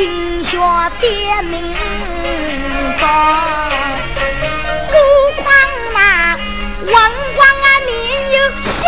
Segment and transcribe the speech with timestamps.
[0.00, 0.56] 金雪
[0.98, 1.62] 点明
[2.96, 3.70] 方，
[4.88, 4.94] 孤
[5.42, 5.46] 狂
[5.94, 6.38] 啊，
[6.86, 6.94] 王
[7.36, 7.92] 光啊，你
[8.34, 8.80] 有心。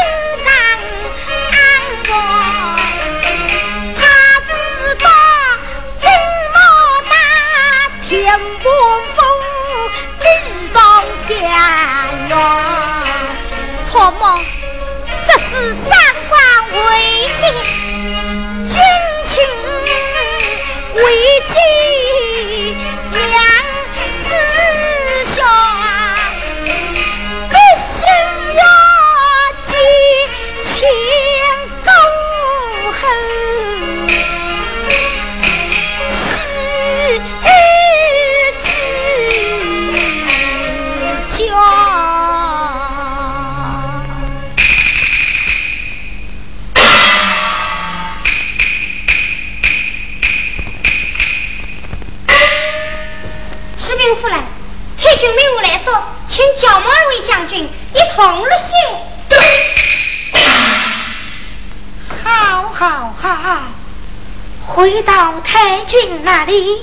[64.83, 66.83] 回到太君那里，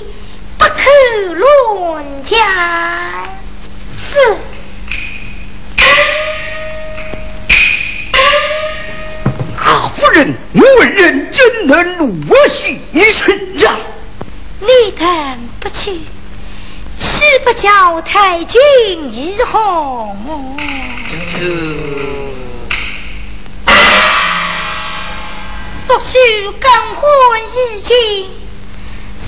[0.56, 2.38] 不可乱讲。
[3.86, 4.16] 是。
[9.58, 12.08] 阿夫人，我人真能落
[12.48, 12.80] 虚
[13.12, 13.76] 身啊？
[14.60, 16.00] 你等不去，
[16.96, 18.58] 岂不叫太君
[19.10, 20.56] 一红？
[25.90, 26.16] 所需
[26.60, 27.02] 更换
[27.42, 28.30] 衣襟，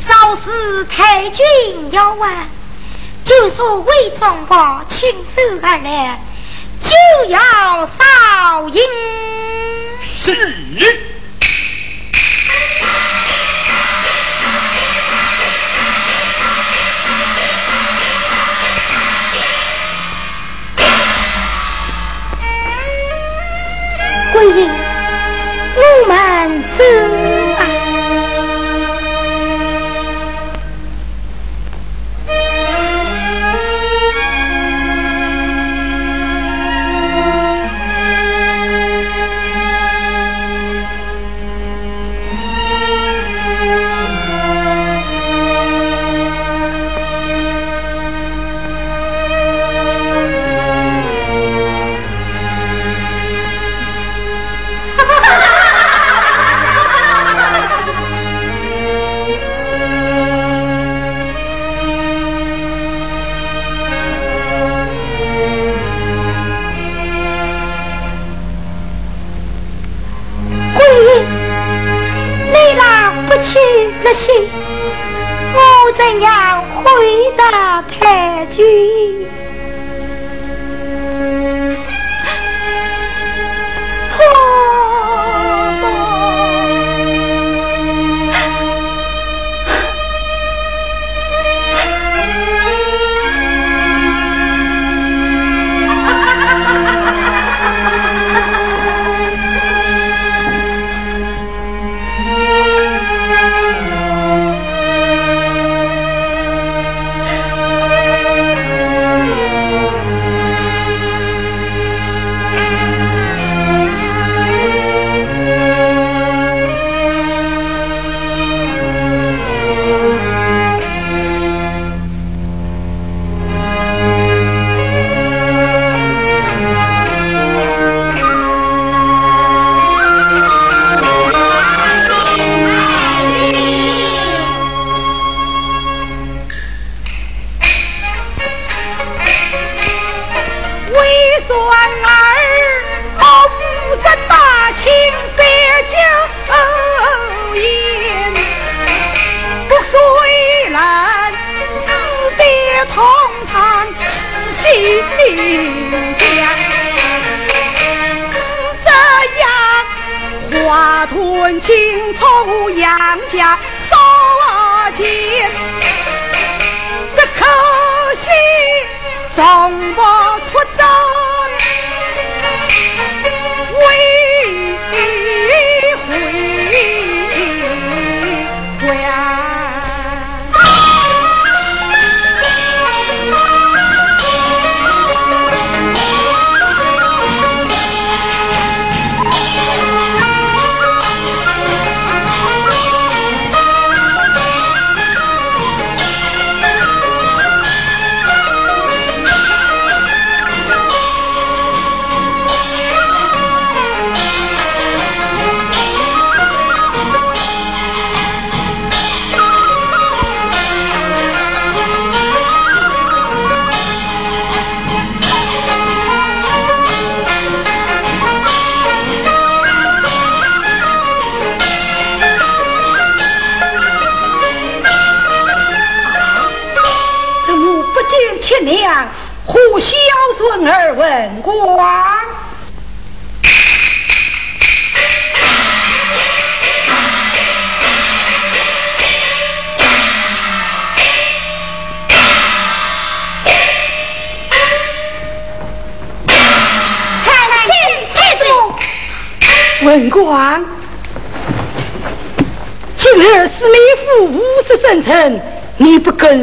[0.07, 1.45] 少时太君
[1.91, 2.31] 要问，
[3.25, 6.21] 就说魏忠伯亲手而来，
[6.81, 8.81] 就要少饮。
[10.01, 11.11] 是。
[24.33, 24.82] 归隐。
[25.75, 27.12] 我们是。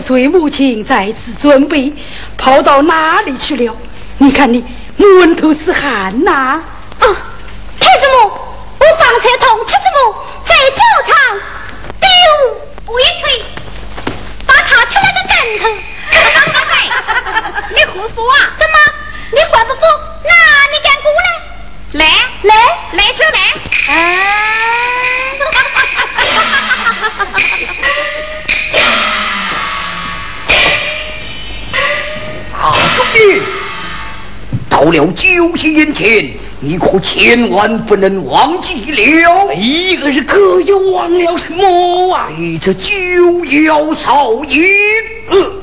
[0.10, 1.94] 随母亲在此准备，
[2.36, 3.78] 跑到哪里去了？
[4.18, 4.66] 你看你
[5.20, 6.60] 满头是汗呐！
[35.60, 39.54] 九夕宴前，你可千万不能忘记了。
[39.54, 42.30] 一个是可又忘了什么啊？
[42.62, 44.64] 这九妖少饮。
[45.32, 45.59] 嗯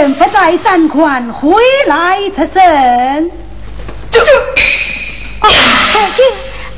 [0.00, 1.56] 人不在三关，回
[1.86, 3.30] 来才甚？
[4.10, 4.26] 这这。
[5.40, 5.48] 啊，
[5.92, 6.24] 太君，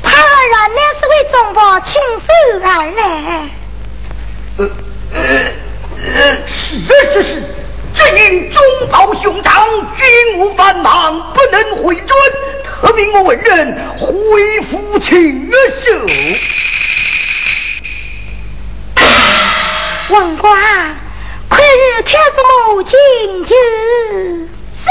[0.01, 2.29] 他然乃是为中国亲手
[2.63, 3.01] 而来。
[4.57, 4.69] 呃
[5.13, 5.19] 呃
[6.15, 6.79] 呃，是
[7.11, 7.43] 是是。
[7.93, 12.17] 只因忠报兄长，军务繁忙，不能回转，
[12.63, 15.91] 特命我问人回府请寿。
[20.09, 20.95] 王官，
[21.69, 22.97] 快与太子母进
[23.45, 23.53] 酒。
[24.73, 24.87] 是。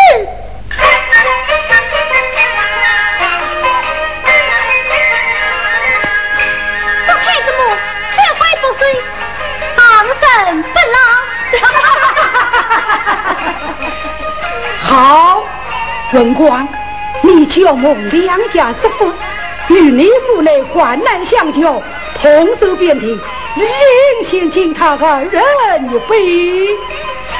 [7.05, 7.61] 做太子母，
[8.15, 8.81] 开怀不遂，
[9.77, 9.83] 昂
[10.21, 10.23] 身
[10.63, 10.97] 不老。
[14.83, 15.43] 好，
[16.13, 16.69] 文官，
[17.23, 19.13] 你叫蒙两家师傅
[19.69, 21.83] 与你父内患难相救，
[22.21, 23.21] 同手便听，
[23.57, 23.69] 另
[24.25, 25.43] 先请他二人
[25.91, 26.67] 一杯。
[26.67, 27.39] 是。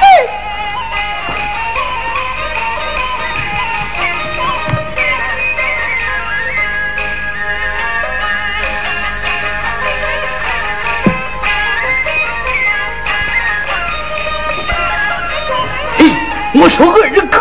[16.61, 17.39] 我说二哥，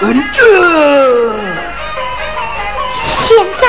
[0.00, 0.40] 这
[3.30, 3.68] 现在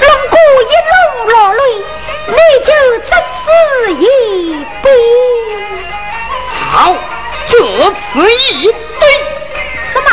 [0.00, 0.94] 龙姑一路
[1.28, 1.62] 落泪，
[2.28, 2.70] 你就
[3.04, 4.04] 只此一
[4.82, 4.88] 杯。
[6.72, 6.96] 好，
[7.46, 9.04] 这此一杯。
[9.92, 10.08] 什么？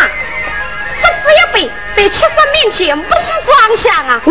[1.02, 4.22] 这此一杯，在七神面前不是装相啊！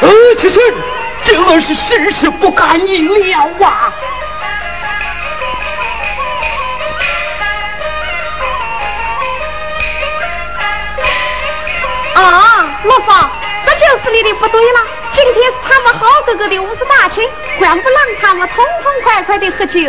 [0.00, 0.62] 呃，七神。
[1.24, 3.92] 这是事事不敢应了啊！
[12.28, 13.30] 啊老芳
[13.66, 14.80] 这就是你的不对了
[15.12, 19.80] 今天是他们好哥哥的五十大庆管不让他们痛痛快快的喝酒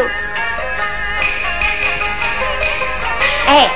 [3.47, 3.69] 哎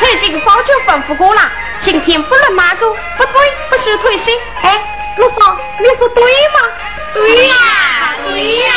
[0.00, 1.40] 肯定早就吩咐过了
[1.80, 3.32] 今天不能骂狗不对
[3.70, 4.30] 不许退席
[4.62, 4.80] 哎
[5.16, 6.60] 罗芳你说对吗？
[7.14, 7.54] 对呀
[8.26, 8.72] 对呀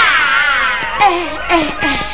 [0.99, 2.10] 哎哎哎。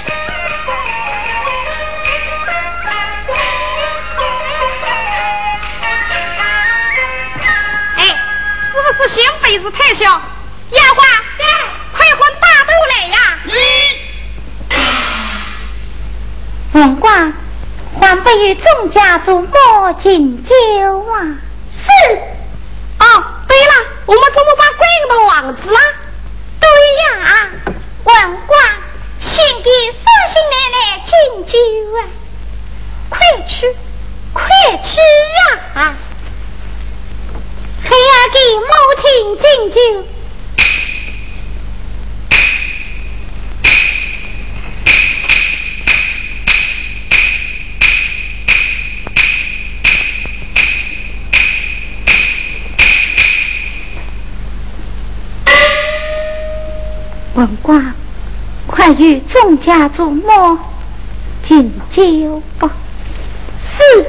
[8.98, 10.06] 是不是嫌被子太小？
[10.06, 11.04] 丫鬟，
[11.94, 13.40] 快换大豆来呀！
[16.74, 17.32] 文官，
[18.02, 20.52] 还不与众家主莫敬酒
[21.12, 21.22] 啊？
[21.78, 21.88] 是。
[23.00, 23.74] 哦，对了，
[24.08, 25.80] 我们怎么把鬼都忘记了？
[26.60, 26.68] 对
[27.04, 27.50] 呀，
[28.04, 28.60] 文官，
[29.20, 30.00] 先给四
[30.34, 31.54] 星奶奶敬酒
[32.00, 32.02] 啊！
[33.12, 33.78] 快去，
[34.34, 34.42] 快
[34.82, 35.00] 去
[35.80, 35.94] 啊！
[37.88, 38.70] 孩儿给母
[39.02, 39.06] 亲
[39.40, 39.78] 敬酒。
[57.36, 57.94] 文官，
[58.66, 60.60] 快与众家主莫
[61.44, 62.70] 敬酒吧。
[63.78, 64.06] 是。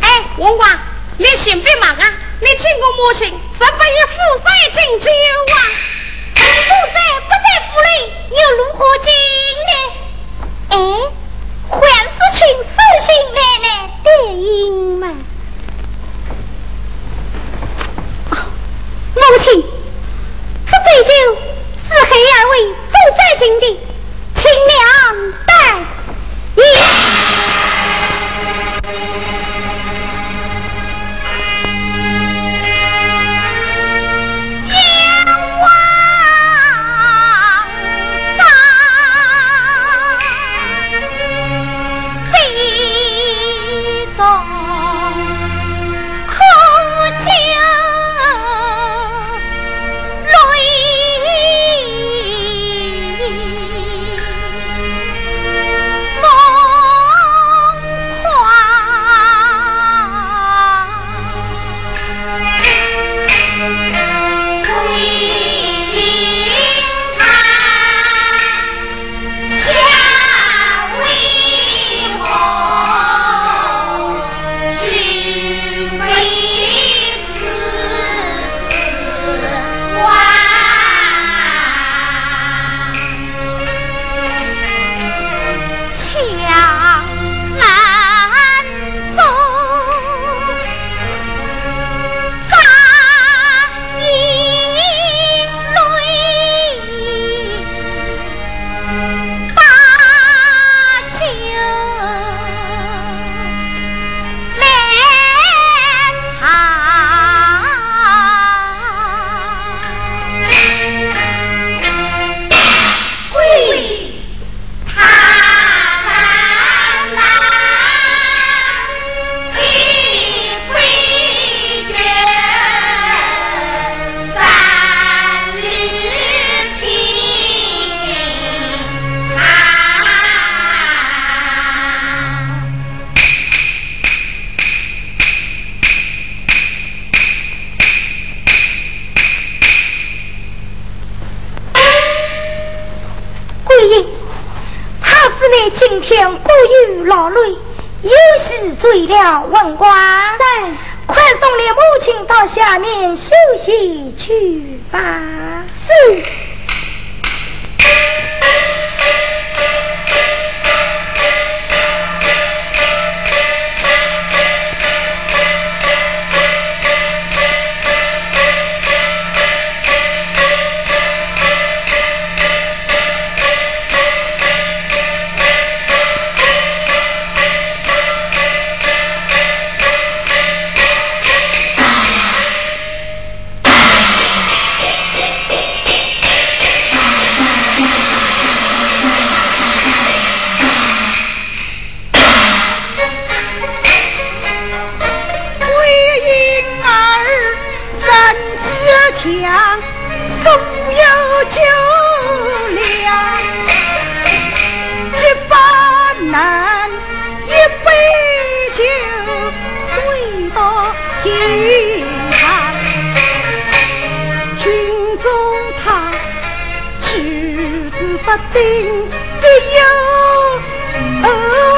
[0.00, 0.08] 哎，
[0.38, 0.78] 文官，
[1.18, 5.10] 你先别忙啊，你请我母亲，怎不与父帅敬酒
[5.54, 5.56] 啊？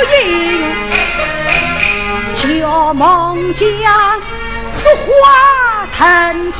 [0.08, 0.16] 不定必
[0.60, 0.64] 有。
[2.38, 3.62] 应，旧梦将
[4.72, 5.06] 是花
[5.96, 6.56] 腾土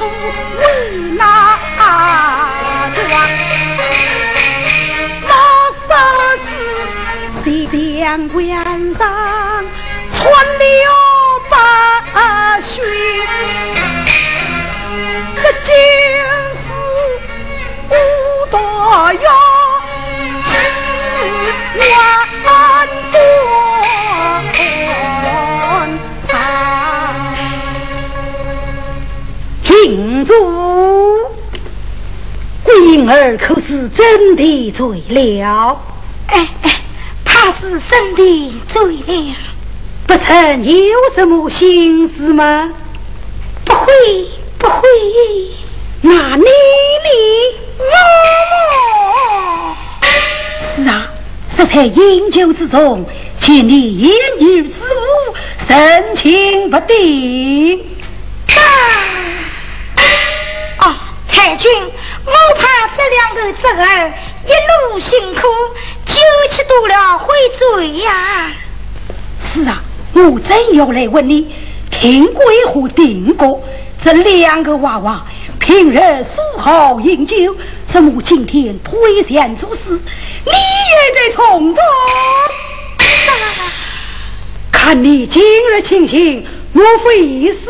[0.59, 0.63] 为
[1.17, 1.23] 哪
[2.95, 3.07] 桩？
[5.29, 5.33] 老
[5.87, 5.89] 夫
[6.45, 6.47] 子
[7.45, 8.37] 西江关
[8.95, 9.01] 上
[10.13, 10.21] 穿
[10.59, 10.63] 了
[11.51, 11.51] 八
[12.61, 12.75] 旬，
[15.37, 15.71] 这竟
[16.55, 16.67] 是
[17.91, 17.93] 无
[18.51, 18.57] 多
[19.13, 19.29] 哟。
[30.29, 30.35] 主，
[32.62, 35.81] 桂儿可是真的醉了？
[36.27, 36.71] 哎哎，
[37.25, 39.35] 怕是真的醉了。
[40.07, 42.71] 不曾有什么心事吗？
[43.64, 43.87] 不会，
[44.59, 44.83] 不会。
[46.03, 46.49] 那你呢？
[47.79, 47.83] 我
[50.77, 51.09] 是啊。
[51.57, 53.05] 这才饮酒之中，
[53.41, 55.35] 见你言语之物，
[55.67, 57.81] 神情不定。
[58.47, 58.61] 啊，
[61.29, 61.71] 太君，
[62.25, 64.12] 我怕这两个侄儿
[64.45, 65.41] 一路辛苦，
[66.07, 66.14] 酒
[66.51, 68.51] 气多了会醉呀。
[69.41, 69.83] 是啊，
[70.14, 71.55] 我正要来问你，
[71.91, 73.62] 听过和定过
[74.03, 75.25] 这两个娃娃。
[75.61, 77.55] 平日素好饮酒，
[77.87, 79.83] 怎么今天推贤做事？
[79.91, 81.85] 你也在从中？
[84.73, 87.69] 看你今日情形，莫非是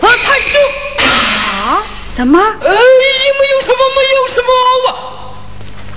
[0.00, 0.08] 啊？
[0.24, 0.58] 太主
[1.00, 1.82] 啊？
[2.16, 2.38] 什么？
[2.38, 4.48] 哎，没有什么，没有什么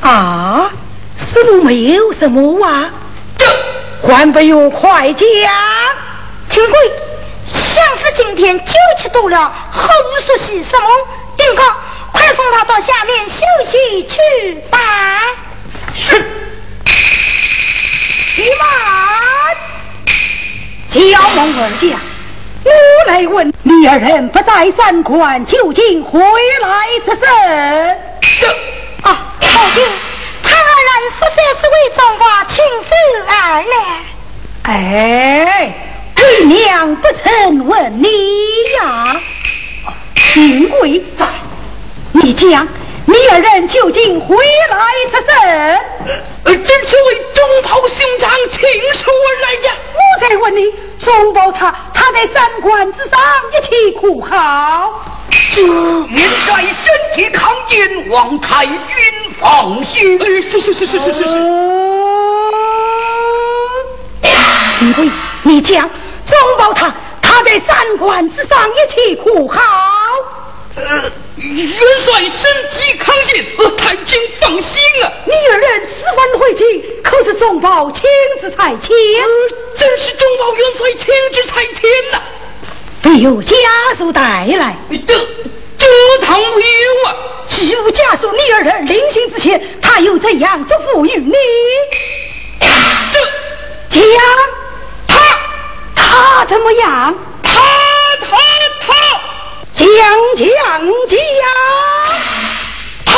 [0.01, 0.09] 啊！
[0.09, 0.71] 啊？
[1.15, 2.89] 什么没有什么啊？
[3.37, 3.45] 这
[4.07, 5.25] 还不用快讲？
[6.49, 6.91] 听贵，
[7.45, 9.87] 相府今天酒吃多了，好
[10.25, 10.89] 说些什么？
[11.37, 11.61] 丁哥，
[12.11, 14.79] 快送他到下面休息去吧。
[15.95, 16.19] 是。
[18.37, 18.67] 你慢。
[20.89, 20.99] 焦
[21.35, 21.99] 梦二家，
[22.67, 27.19] 我来问你二人不在三关，究竟回来之甚？
[28.39, 28.47] 这
[29.09, 29.81] 啊，老舅，
[30.43, 32.91] 他二人实在是为中华亲手
[33.27, 33.75] 而来。
[34.63, 35.73] 哎，
[36.17, 38.09] 为娘不曾问你
[38.79, 39.21] 呀。
[40.33, 41.25] 金贵在，
[42.11, 42.67] 你讲
[43.09, 44.35] 你二人究竟回
[44.69, 44.77] 来
[45.09, 45.79] 之甚？
[46.43, 48.59] 呃，真是为中袍兄长请
[48.93, 49.73] 书而来呀！
[49.93, 53.17] 我再问你，中宝他他在三关之上
[53.53, 55.01] 一起哭号。
[55.53, 58.77] 这元帅身体康健，王太君
[59.39, 60.19] 放心。
[60.21, 61.37] 哎，是是是是是是是。
[64.81, 65.09] 李贵，
[65.43, 65.89] 你讲
[66.25, 66.93] 中宝他。
[67.21, 69.61] 他在三关之上一起哭号。
[70.77, 71.73] 呃，元
[72.05, 73.43] 帅身体康健，
[73.77, 75.11] 太君放心啊。
[75.25, 78.03] 你二人此番回京，可是中宝亲
[78.39, 78.89] 自差遣？
[79.75, 82.21] 真是中宝元帅亲自差遣呐。
[83.01, 83.55] 必有家
[83.97, 84.75] 属带来？
[85.07, 85.15] 这
[85.77, 85.87] 这
[86.21, 87.15] 趟没有啊。
[87.49, 91.33] 既无家属，你二人临行之前，他又怎样嘱咐于你？
[93.11, 94.01] 这家。
[95.07, 95.17] 他
[95.95, 97.15] 他怎么样？
[97.41, 97.59] 他，
[99.77, 99.87] 将
[100.35, 100.45] 将
[101.07, 101.17] 将，
[103.05, 103.09] 他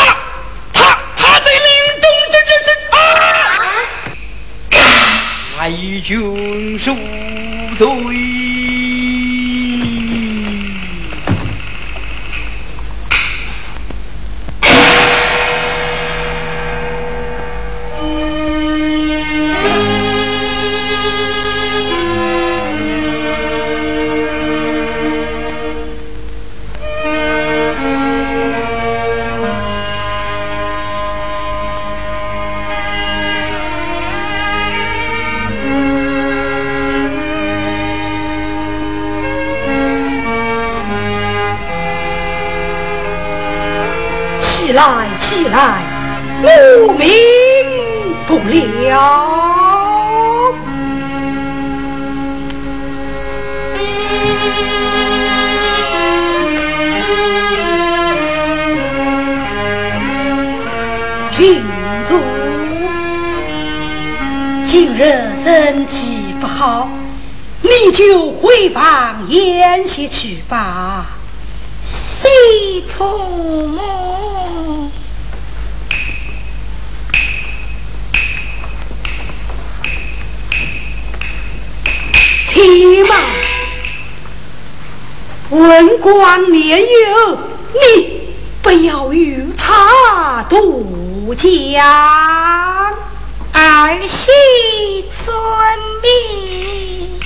[0.74, 0.78] 他
[1.16, 1.68] 他在林
[2.02, 3.00] 中这这是啊，
[5.58, 5.60] 太
[6.02, 6.86] 君恕
[7.78, 7.88] 罪。
[46.50, 46.56] 不
[46.94, 47.06] 明
[48.26, 48.96] 不了。
[61.38, 61.62] 郡
[62.08, 62.18] 主，
[64.66, 66.90] 今日身体不好，
[67.62, 71.06] 你就回房宴席去吧。
[71.86, 73.79] 西父
[82.70, 83.16] 起码
[85.50, 87.38] 文官年幼，
[87.74, 91.84] 你不要与他渡江。
[91.84, 92.92] 啊，
[93.54, 94.30] 儿媳
[95.26, 95.36] 遵
[96.04, 97.20] 命。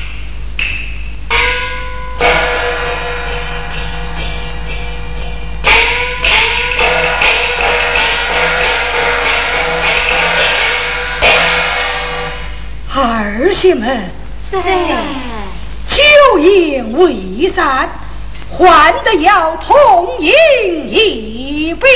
[12.96, 14.10] 儿媳们，
[14.50, 14.58] 是。
[16.34, 17.88] 酒宴未散，
[18.50, 20.32] 还得要痛饮
[20.90, 21.88] 一杯。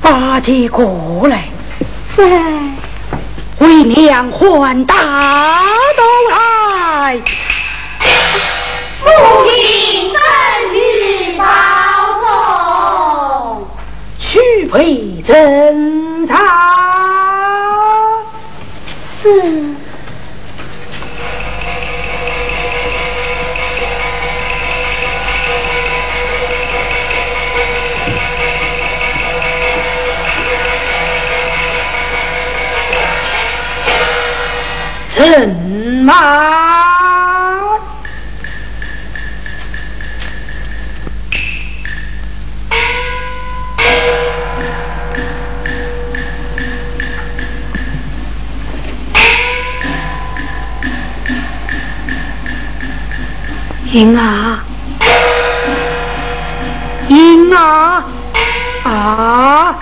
[0.00, 1.44] 八戒过来，
[2.16, 2.22] 是。
[3.58, 4.94] 为娘还大
[15.30, 15.59] 陪
[53.92, 54.62] 英啊，
[57.08, 58.04] 英啊，
[58.84, 59.78] 啊！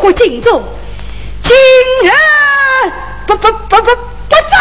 [0.00, 0.62] 国尽忠，
[1.42, 1.54] 今
[2.02, 2.10] 日
[3.26, 4.56] 不不不不不在，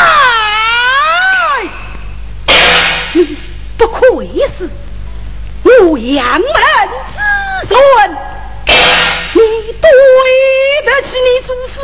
[3.14, 3.38] 你
[3.78, 4.70] 不愧是
[5.64, 7.18] 我杨门子
[7.70, 7.78] 孙，
[9.34, 9.40] 你
[9.80, 9.90] 对
[10.86, 11.80] 得起你祖父，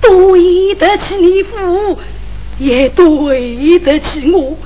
[0.00, 1.98] 对得起你父，
[2.58, 4.56] 也对得起我。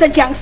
[0.00, 0.34] 二人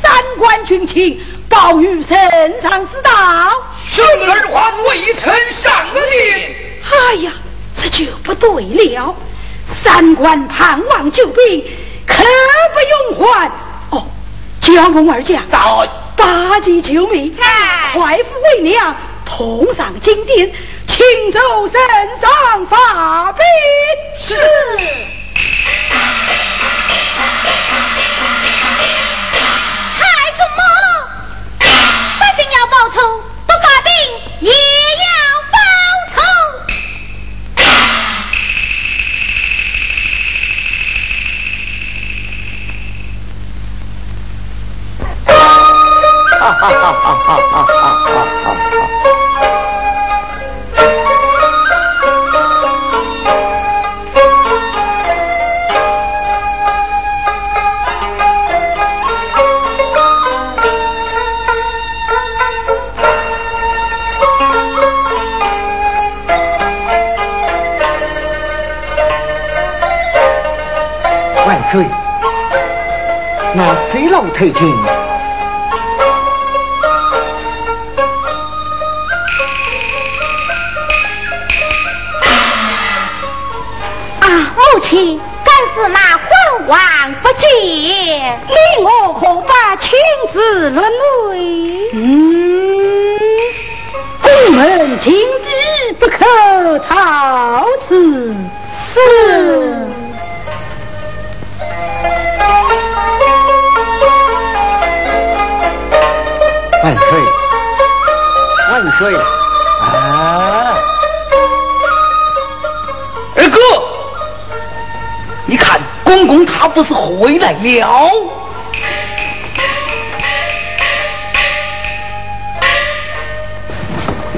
[117.63, 118.11] 了？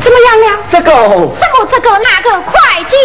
[0.03, 0.47] 怎么样了？
[0.71, 2.53] 这个，什么这个那个，快
[2.89, 2.99] 讲！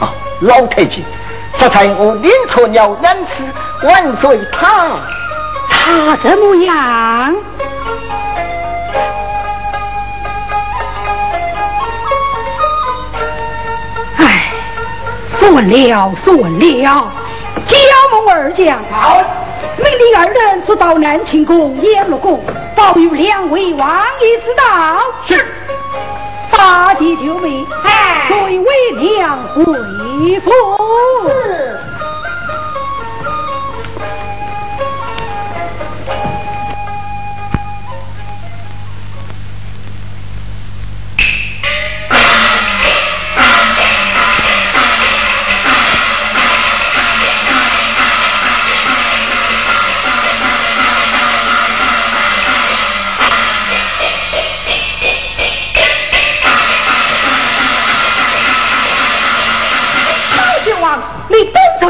[0.00, 0.02] 啊，
[0.40, 1.04] 老太君，
[1.58, 3.42] 这才我念错了，两次
[3.82, 5.00] 万岁他。
[5.68, 7.34] 他怎么样？
[15.40, 17.12] 算了算了，
[17.66, 17.76] 家
[18.12, 19.18] 母二将，好
[19.76, 22.40] 命令二人速到南清宫阎罗宫，
[22.76, 23.88] 保佑两位王
[24.20, 24.64] 爷之道。
[25.26, 25.46] 是，
[26.50, 27.66] 八戒救命，
[28.28, 28.66] 随为
[28.98, 29.64] 娘回
[30.40, 30.50] 府。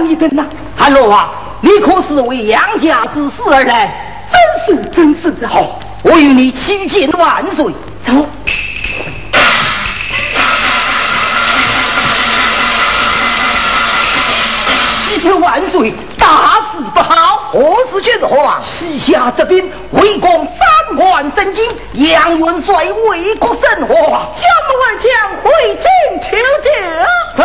[0.06, 0.30] 是。
[0.76, 1.28] 韩罗王，
[1.60, 4.04] 你可是为杨家之事而来？
[4.30, 7.64] 真是真是的好，我与你齐见万岁。
[8.06, 8.12] 走。
[15.04, 16.26] 启奏万岁，大
[16.70, 17.48] 事不好！
[17.50, 17.58] 何
[17.90, 18.62] 事君王？
[18.62, 21.64] 西夏这边围攻三万神经，
[22.12, 25.10] 杨元帅为国生活，将母二将
[25.42, 25.88] 回京
[26.20, 26.68] 求救。
[27.42, 27.44] 走。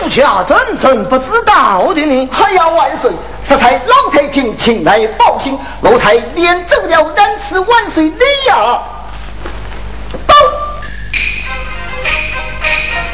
[0.00, 2.28] 顾家真神不知道的呢！
[2.32, 3.10] 哎呀，万岁！
[3.48, 8.80] 这才老太君请来报信，奴才连奏了仁慈万岁礼呀！
[10.26, 10.34] 到，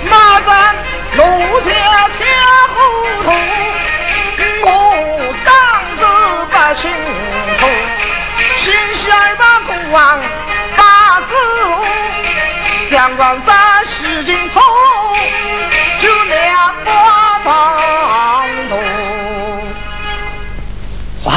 [0.09, 0.75] 马上
[1.17, 1.23] 奴
[1.61, 1.71] 家
[2.17, 2.29] 天
[2.75, 2.79] 糊
[3.25, 3.27] 涂，
[4.65, 4.67] 我
[5.45, 5.53] 当
[5.99, 6.03] 着
[6.53, 6.91] 百姓
[7.59, 7.67] 头，
[8.59, 9.07] 心下
[9.39, 10.21] 把国王
[10.77, 10.83] 打
[11.29, 11.31] 死，
[12.91, 13.41] 相关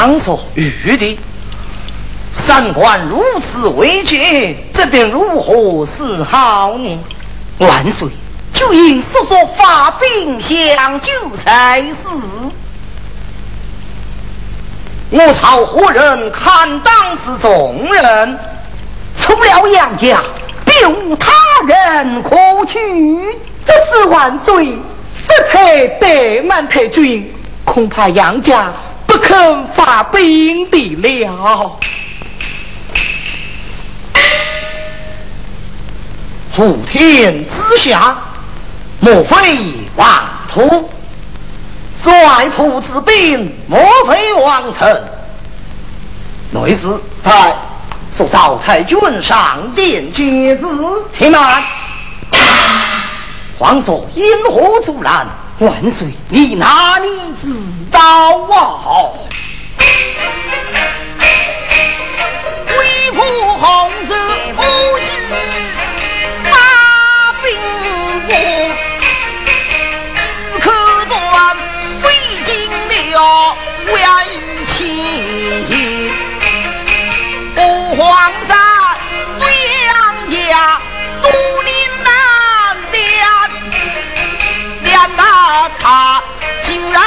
[0.01, 1.19] 王所玉的
[2.33, 6.99] 三官如此危急，这便如何是好呢？
[7.59, 8.09] 万岁，
[8.51, 11.11] 就应速速发兵相救
[11.45, 11.95] 才是。
[15.11, 18.39] 我曹何人看当是众人，
[19.19, 20.23] 除了杨家，
[20.65, 21.31] 别无他
[21.67, 22.79] 人可取。
[23.63, 24.73] 这是万岁
[25.27, 27.31] 色彩怠慢太君，
[27.63, 28.73] 恐怕杨家。
[29.21, 31.77] 不肯发兵的了，
[36.55, 38.17] 普天之下
[38.99, 39.35] 莫非
[39.95, 40.07] 王
[40.49, 40.89] 土，
[42.03, 45.03] 率土之兵莫非王臣。
[46.49, 47.55] 内侍在，
[48.09, 50.65] 速召太君上殿接旨。
[51.13, 51.63] 且慢，
[53.59, 55.27] 皇叔因何阻拦？
[55.61, 57.07] 万岁，你哪里
[57.39, 57.53] 知
[57.91, 59.13] 道啊？
[62.67, 63.19] 威武
[63.59, 64.15] 红色
[64.55, 64.63] 不
[64.97, 65.05] 惧
[66.45, 66.51] 发
[67.43, 67.45] 兵
[68.27, 68.33] 过，
[70.59, 70.65] 只可
[71.05, 71.15] 断
[72.01, 72.09] 费
[72.47, 72.49] 尽
[73.11, 73.55] 了
[73.85, 73.95] 冤
[74.65, 74.73] 情。
[77.55, 77.59] 我
[77.97, 78.01] 皇
[78.47, 78.57] 上
[85.83, 86.21] 他
[86.63, 87.01] 竟然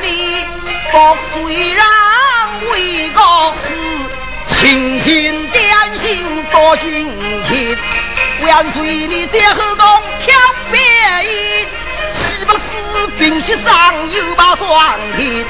[0.00, 0.46] 你
[0.90, 1.84] 不虽然
[2.70, 3.20] 为个
[3.62, 3.66] 死，
[4.48, 5.62] 清心点
[5.98, 7.06] 心多军
[7.44, 7.76] 情，
[8.46, 9.86] 万岁你在后宫
[10.20, 10.34] 挑
[10.72, 10.80] 别
[11.28, 11.66] 意，
[12.14, 15.44] 岂不是冰雪上有把霜天？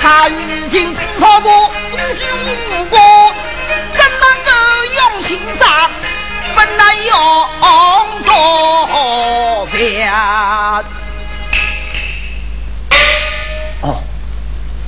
[0.00, 2.24] 他已经刺杀过无须
[2.70, 2.96] 无辜，
[3.92, 4.50] 怎能够
[4.94, 5.90] 用心上？
[6.54, 10.10] 本来用作变。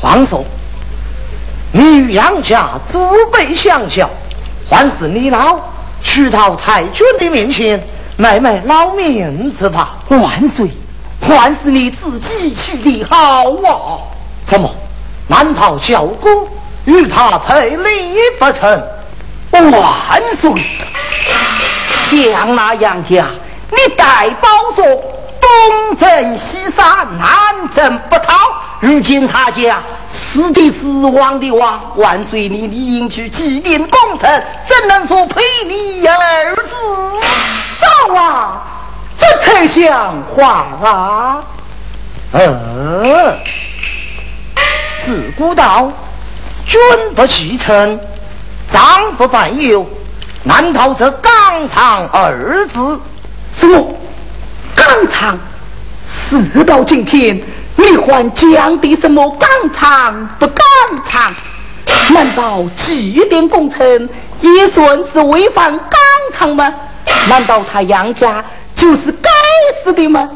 [0.01, 0.45] 皇叔，
[1.73, 2.99] 你与杨家祖
[3.33, 4.09] 辈相交，
[4.71, 5.59] 还是你老
[6.03, 7.83] 去到太君的面前，
[8.17, 9.97] 卖卖老面子吧。
[10.09, 10.71] 万岁，
[11.21, 13.99] 还是你自己去的好啊！
[14.45, 14.71] 怎么？
[15.27, 16.49] 难道小姑
[16.85, 18.83] 与他赔礼不成？
[19.51, 20.53] 万岁！
[22.11, 23.27] 像那杨家，
[23.71, 24.85] 你代包说
[25.49, 28.35] 东征西杀，南征北讨，
[28.81, 36.71] 如今他家死的死，亡的亡，万岁你理应去祭奠功臣，怎能说赔礼二字？
[37.81, 38.63] 早啊，
[39.17, 41.43] 这太像话啊！
[42.33, 43.39] 呃。
[45.07, 45.91] 自古道，
[46.67, 46.79] 君
[47.17, 47.99] 不欺臣，
[48.71, 49.87] 长不犯忧。
[50.43, 53.01] 难道这“纲常”二字？
[53.59, 53.87] 什么
[54.79, 55.39] “钢厂”？
[56.31, 57.37] 事到今天，
[57.76, 61.35] 你还讲的什么“钢厂”不“钢厂”？
[62.14, 64.09] 难道祭奠工程
[64.41, 65.99] 也算是违反钢
[66.33, 66.74] 厂吗？
[67.29, 69.31] 难道他杨家就是该
[69.83, 70.29] 死的吗？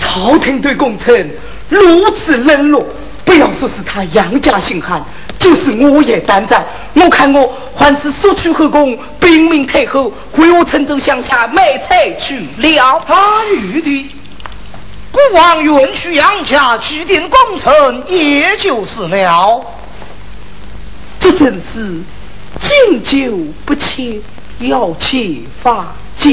[0.00, 1.30] 朝廷对功臣。
[1.68, 2.86] 如此冷落，
[3.24, 5.02] 不要说是他杨家心寒，
[5.38, 6.64] 就是我也担灾。
[6.94, 13.02] 我看我还是速去后宫禀明太后，回我陈州乡下买菜去了。
[13.06, 14.10] 他女的，
[15.10, 19.60] 孤王允许杨家祭奠功臣，也就是了。
[21.20, 22.02] 这真是
[22.60, 24.20] 敬酒不切，
[24.60, 26.30] 要切罚酒。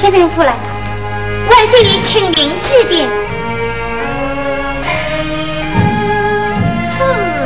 [0.00, 0.52] 启禀夫人，
[1.50, 3.08] 万岁已亲临祭奠。
[6.96, 7.02] 自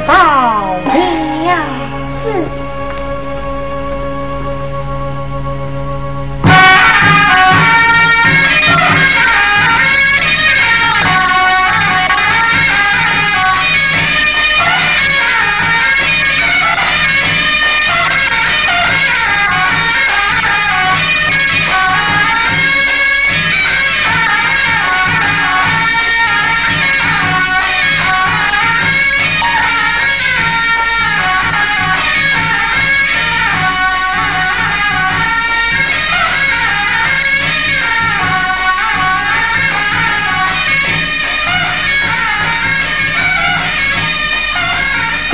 [0.07, 0.13] 报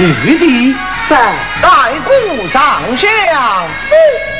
[0.00, 0.76] 玉帝
[1.08, 1.16] 在
[1.60, 4.37] 代故上相。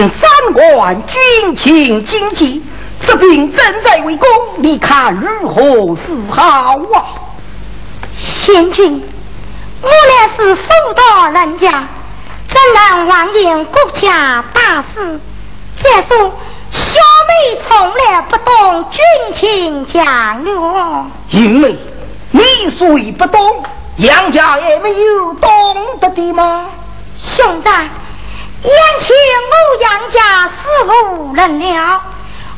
[0.00, 2.62] 三关军情紧急，
[3.00, 4.28] 士兵正在围攻，
[4.58, 7.04] 你看如何是好啊？
[8.16, 9.02] 贤君。
[9.82, 10.62] 我乃是妇
[10.94, 11.88] 道人家，
[12.48, 15.20] 怎能妄言国家大事？
[15.82, 16.32] 再说
[16.70, 20.52] 小妹从来不懂军情将略，
[21.30, 21.76] 因为
[22.30, 23.64] 你虽不懂，
[23.96, 25.50] 杨家也没有懂
[26.00, 26.66] 得的吗？
[27.18, 27.88] 兄长，
[28.64, 29.08] 眼前
[29.50, 30.52] 我杨家死
[31.10, 32.02] 无人了，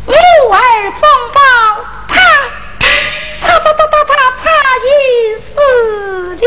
[0.07, 1.01] 我儿中
[1.33, 1.41] 报
[2.09, 2.15] 他。
[3.41, 4.47] 他他他他他他
[4.85, 4.87] 已
[5.49, 5.57] 死
[6.37, 6.43] 了。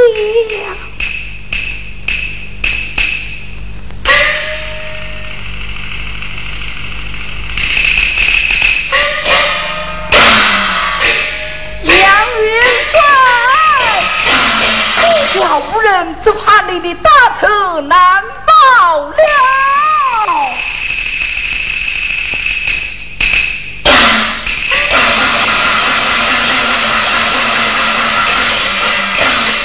[15.59, 17.09] 无人，只怕你的大
[17.41, 19.15] 仇难报了。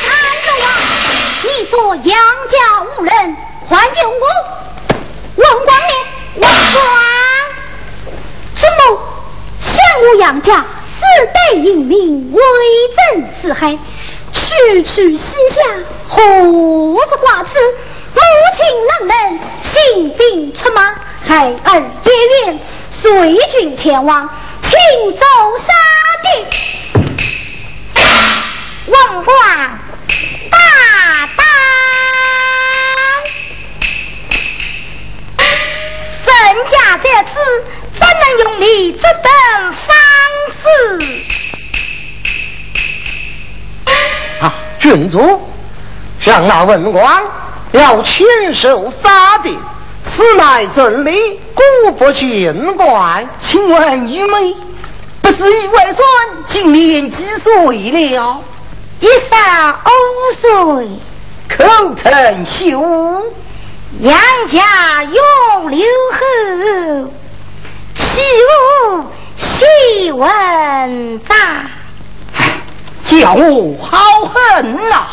[0.04, 0.10] 杨
[0.44, 0.64] 宗保，
[1.42, 2.04] 你做杨
[2.48, 2.56] 家
[2.96, 3.36] 无人，
[3.68, 4.24] 还救我？
[5.36, 5.94] 王光烈，
[6.36, 6.82] 王光，
[8.56, 8.80] 祖某
[9.60, 10.64] 想我杨家
[10.98, 11.00] 世
[11.34, 12.40] 代英名，威
[12.96, 13.78] 震四海。
[14.58, 15.62] 去去西夏
[16.08, 16.20] 何
[17.10, 17.50] 子挂齿？
[18.14, 18.20] 母
[18.54, 22.12] 亲让人行兵出马，孩儿也
[22.44, 22.58] 愿，
[22.90, 24.28] 随军前往，
[24.60, 24.70] 亲
[25.12, 25.18] 手
[25.58, 25.72] 杀
[26.22, 26.26] 敌。
[28.86, 29.78] 王冠
[30.50, 30.58] 大
[31.36, 31.40] 当，
[36.26, 36.28] 沈
[36.70, 37.32] 家这次
[37.98, 39.22] 怎能用你这等
[39.86, 39.90] 方
[40.60, 40.62] 式？
[44.42, 45.40] 啊，郡主，
[46.20, 47.22] 向那文官
[47.70, 49.56] 要亲手杀敌，
[50.02, 53.24] 此乃真理，故不见怪。
[53.40, 54.56] 请问玉梅，
[55.20, 56.04] 不知外孙
[56.48, 58.40] 今年几岁了？
[58.98, 59.12] 一十
[60.58, 60.88] 五岁，
[61.56, 63.22] 口称秀，
[64.00, 64.18] 杨
[64.48, 65.78] 家永留
[66.12, 67.12] 后，
[67.94, 69.04] 岂无
[69.36, 71.36] 喜文章？
[73.04, 73.98] 叫我好
[74.32, 75.06] 恨呐！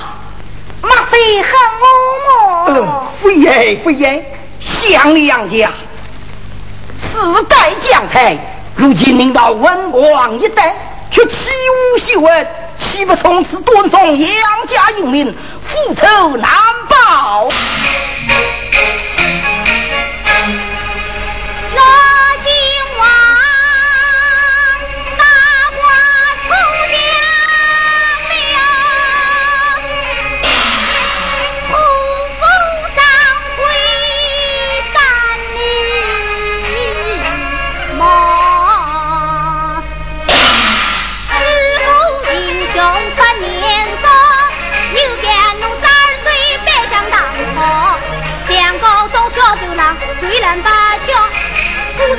[0.81, 1.51] 莫非恨
[1.81, 2.73] 我么？
[2.73, 5.71] 嗯，非也非也，想你杨家
[6.95, 8.37] 世代将才，
[8.75, 10.75] 如今领到文王一代，
[11.11, 12.47] 却欺侮秀恩，
[12.77, 16.49] 岂不从此断送杨家英名，复仇难
[16.89, 17.49] 报？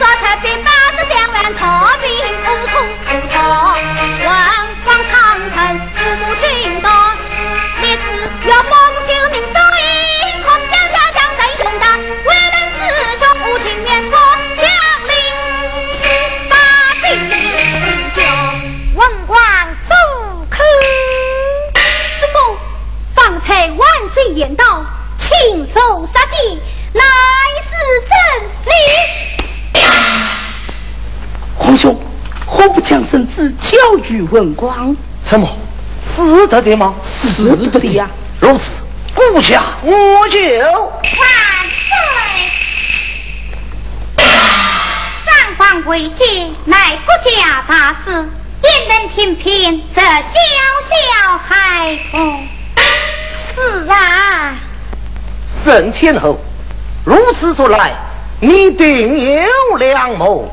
[0.01, 0.60] 发财被
[34.09, 35.47] 宇文光，什么？
[36.05, 36.93] 是得的吗？
[37.03, 38.11] 是的的呀。
[38.41, 38.83] 如此，
[39.15, 39.93] 顾家我
[40.29, 40.91] 就万
[41.87, 41.95] 岁。
[45.25, 50.11] 上方为界，乃国家大事，焉能听凭这小
[50.89, 52.49] 小孩童？
[53.55, 54.57] 是啊。
[55.63, 56.41] 沈天后，
[57.05, 57.95] 如此说来，
[58.41, 59.47] 你定有
[59.77, 60.51] 良谋。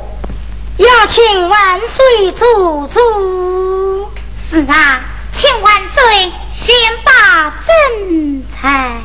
[0.77, 4.11] 要请万岁做主。
[4.49, 5.01] 是啊，
[5.33, 9.01] 请万岁宣发正财。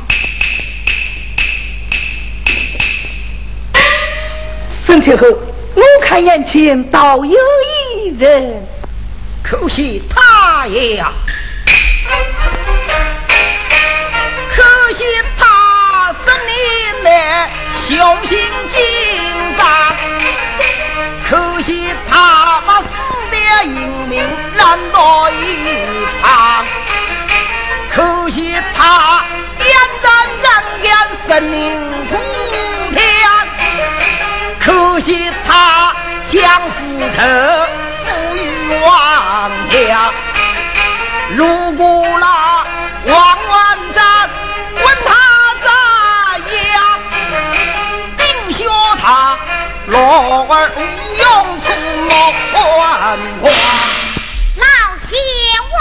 [4.85, 5.27] 沈天后，
[5.75, 7.39] 我看眼前倒有
[8.03, 8.63] 一人，
[9.43, 11.11] 可惜他也呀，
[14.55, 14.63] 可
[14.93, 15.03] 惜
[15.37, 17.49] 他生年来
[17.87, 18.37] 雄心
[18.69, 18.77] 精
[19.57, 19.92] 湛。
[22.09, 22.85] 他把四
[23.31, 25.33] 面英名拦到一
[26.21, 26.65] 旁，
[27.93, 29.23] 可惜他
[29.57, 29.69] 点
[30.01, 30.11] 燃
[30.43, 30.45] 人
[30.81, 30.85] 间
[31.27, 31.57] 生灵
[32.09, 32.11] 涂
[32.95, 33.01] 天，
[34.59, 35.95] 可惜他
[36.29, 36.41] 将
[36.71, 36.77] 复
[37.15, 37.17] 仇
[38.05, 38.37] 付于
[38.81, 38.89] 王
[39.69, 40.11] 家。
[41.35, 41.83] 如果
[42.19, 42.25] 那
[43.05, 43.15] 王
[43.49, 44.29] 万赞
[44.75, 45.09] 问他
[45.63, 45.67] 怎
[46.69, 46.73] 样，
[48.17, 48.21] 定
[48.51, 48.59] 学
[49.01, 49.37] 他
[49.87, 50.71] 落儿。
[51.15, 51.21] 用
[52.13, 52.29] 老
[55.09, 55.17] 仙
[55.73, 55.75] 王，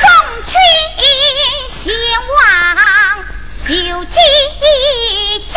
[0.00, 0.02] 空
[0.46, 0.50] 群
[1.68, 1.80] 仙
[2.32, 2.34] 王
[3.52, 3.60] 修
[4.06, 4.16] 吉
[5.52, 5.54] 家，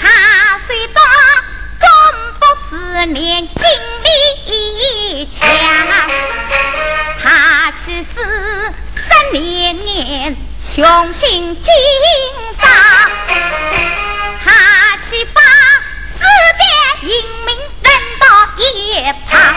[0.00, 0.02] 他
[0.68, 1.00] 虽大，
[1.80, 1.82] 终
[2.38, 2.72] 不自
[3.06, 3.64] 年精
[4.04, 4.06] 力
[5.32, 5.42] 强，
[7.20, 8.16] 他岂是
[9.08, 11.72] 三年年雄心尽
[12.60, 12.70] 丧？
[17.04, 17.10] 英
[17.44, 18.26] 明人到
[18.56, 19.54] 夜旁，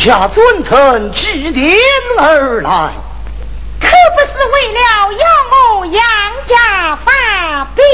[0.00, 1.76] 家尊臣指点
[2.18, 2.70] 而来，
[3.78, 4.80] 可不是为了
[5.12, 5.26] 要
[5.76, 6.02] 我杨
[6.46, 7.12] 家发
[7.74, 7.84] 兵？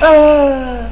[0.00, 0.84] 呃，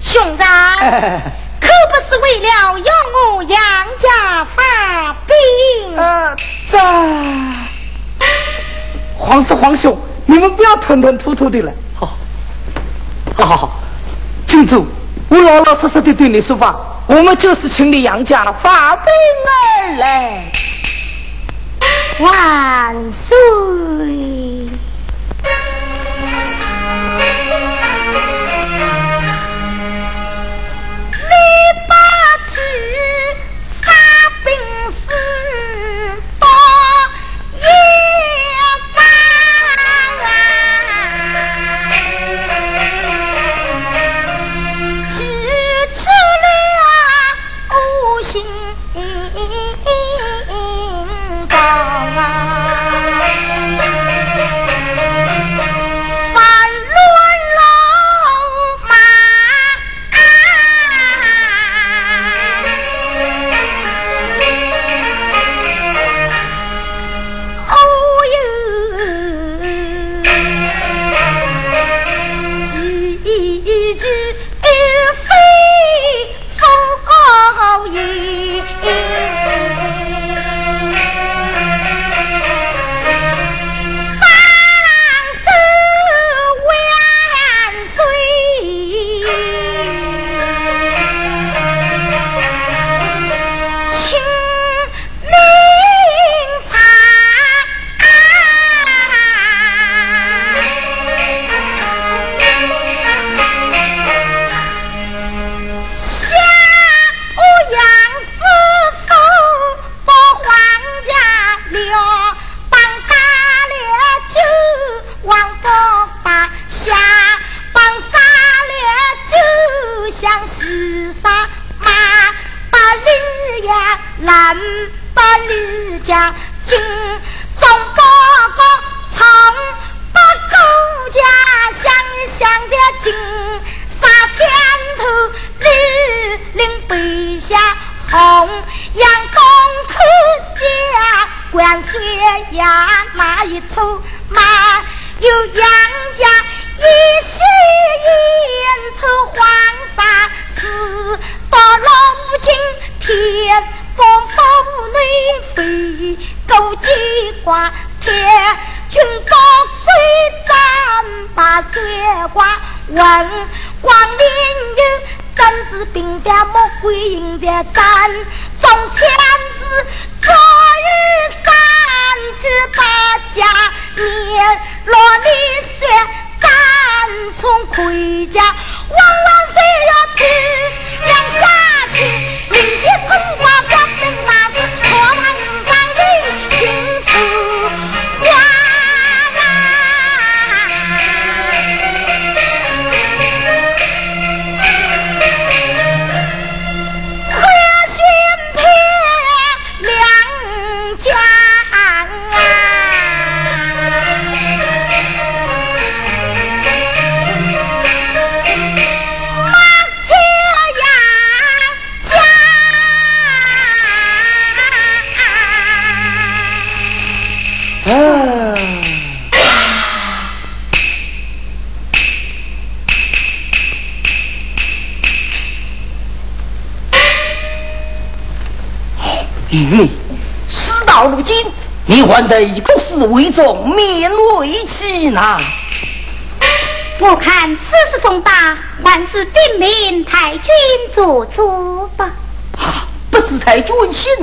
[0.00, 2.94] 兄长， 可不是为了要
[3.36, 3.60] 我杨
[3.98, 4.62] 家发
[5.26, 5.34] 兵？
[5.94, 6.34] 呃，
[6.70, 6.78] 这
[9.18, 11.70] 皇叔皇兄，你们不要吞吞吐吐的了。
[11.94, 12.16] 好，
[13.36, 13.78] 好好好，
[14.46, 14.86] 郡主，
[15.28, 16.74] 我老老实实的对你说吧，
[17.06, 19.17] 我们就是请你杨家发兵而
[19.98, 20.52] 来。
[22.20, 24.27] 万岁！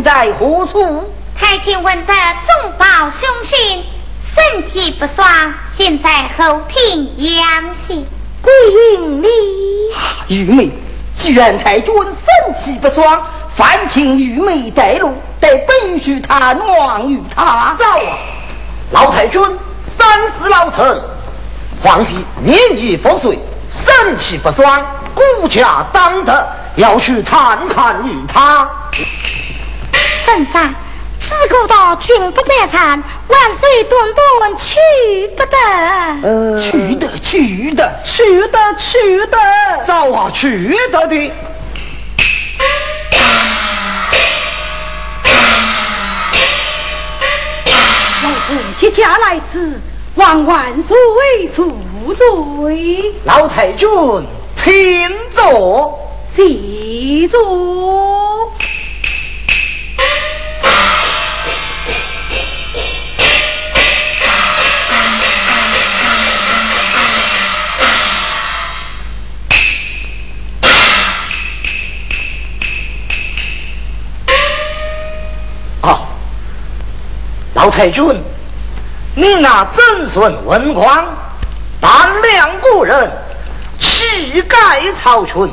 [0.06, 1.04] 在何处？
[1.36, 3.84] 太君闻得众宝凶信，
[4.36, 5.28] 身体不爽，
[5.76, 8.06] 现在后庭养息。
[8.40, 8.54] 归
[8.94, 9.28] 营里，
[9.96, 10.72] 啊，玉妹，
[11.16, 13.20] 既然太君身体不爽，
[13.56, 17.76] 烦请玉妹带路，待本须探望于他。
[17.80, 18.14] 走啊！
[18.92, 19.42] 老太君
[19.98, 21.02] 三思老臣，
[21.82, 23.40] 皇喜年已不遂，
[23.72, 24.86] 身体不爽，
[25.16, 28.70] 孤家当得，要去探看于他。
[30.36, 30.76] 圣上，
[31.22, 35.58] 自古道君不难产，万岁顿顿去不得。
[36.24, 39.38] 呃，去的，去的，去的，去的，
[39.88, 41.32] 早啊，去的的。
[48.22, 49.80] 老臣接驾来此，
[50.16, 50.98] 望万岁
[51.56, 51.72] 恕
[52.14, 53.14] 罪。
[53.24, 53.88] 老太君，
[54.54, 55.98] 请坐。
[56.36, 58.05] 谢座。
[77.76, 78.24] 太君，
[79.16, 81.06] 你那曾孙文光，
[81.82, 83.12] 胆量过人，
[83.82, 84.58] 气概
[84.98, 85.52] 超群，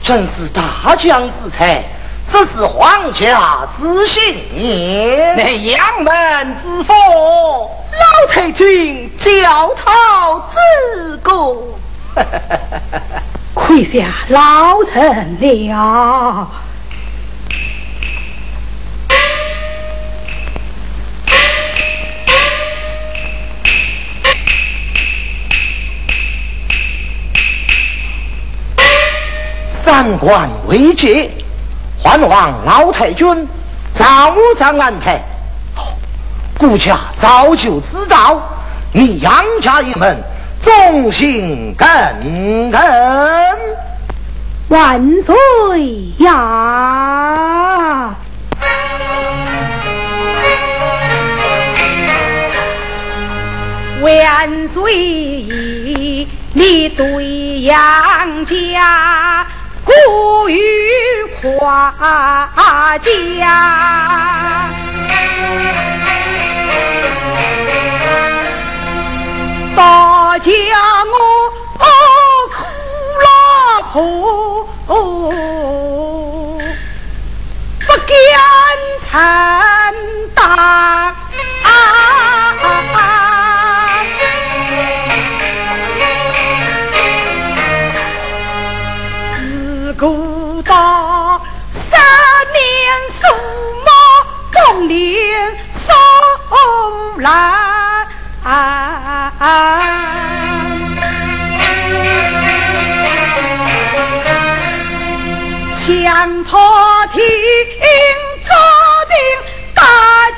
[0.00, 1.82] 真是大将之才，
[2.30, 4.22] 这是皇家之幸
[4.54, 5.34] 也。
[5.36, 11.64] 那杨门之风，老太君教讨自过，
[13.52, 16.48] 亏下老臣了。
[29.86, 31.30] 三关未捷，
[32.02, 33.48] 还望老太君
[33.94, 35.22] 早早安排。
[36.58, 38.42] 顾家早就知道
[38.92, 39.32] 你杨
[39.62, 40.20] 家一门
[40.60, 41.88] 忠心耿
[42.72, 42.80] 耿。
[44.70, 48.12] 万岁呀！
[54.02, 56.26] 万岁！
[56.54, 59.46] 你对杨家。
[59.86, 60.58] 过于
[61.40, 61.94] 夸
[63.02, 63.08] 奖，
[69.76, 70.50] 大家
[71.12, 71.14] 我
[72.48, 72.54] 苦
[73.22, 73.26] 了
[73.92, 73.96] 苦，
[77.86, 78.10] 不敢
[79.08, 79.14] 承
[80.34, 80.44] 担。
[82.60, 82.64] 古
[94.88, 95.56] 连
[95.86, 97.66] 送来。
[105.86, 106.58] 向朝
[107.12, 107.20] 廷
[108.44, 108.50] 奏
[109.08, 109.14] 定
[109.74, 109.82] 大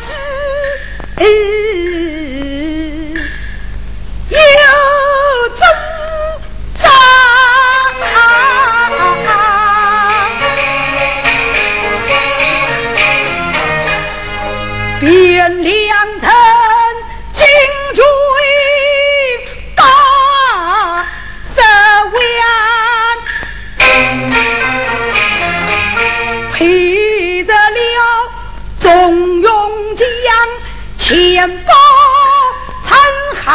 [0.00, 1.18] 吉
[31.38, 31.72] 千宝
[32.88, 32.90] 残
[33.44, 33.46] 行。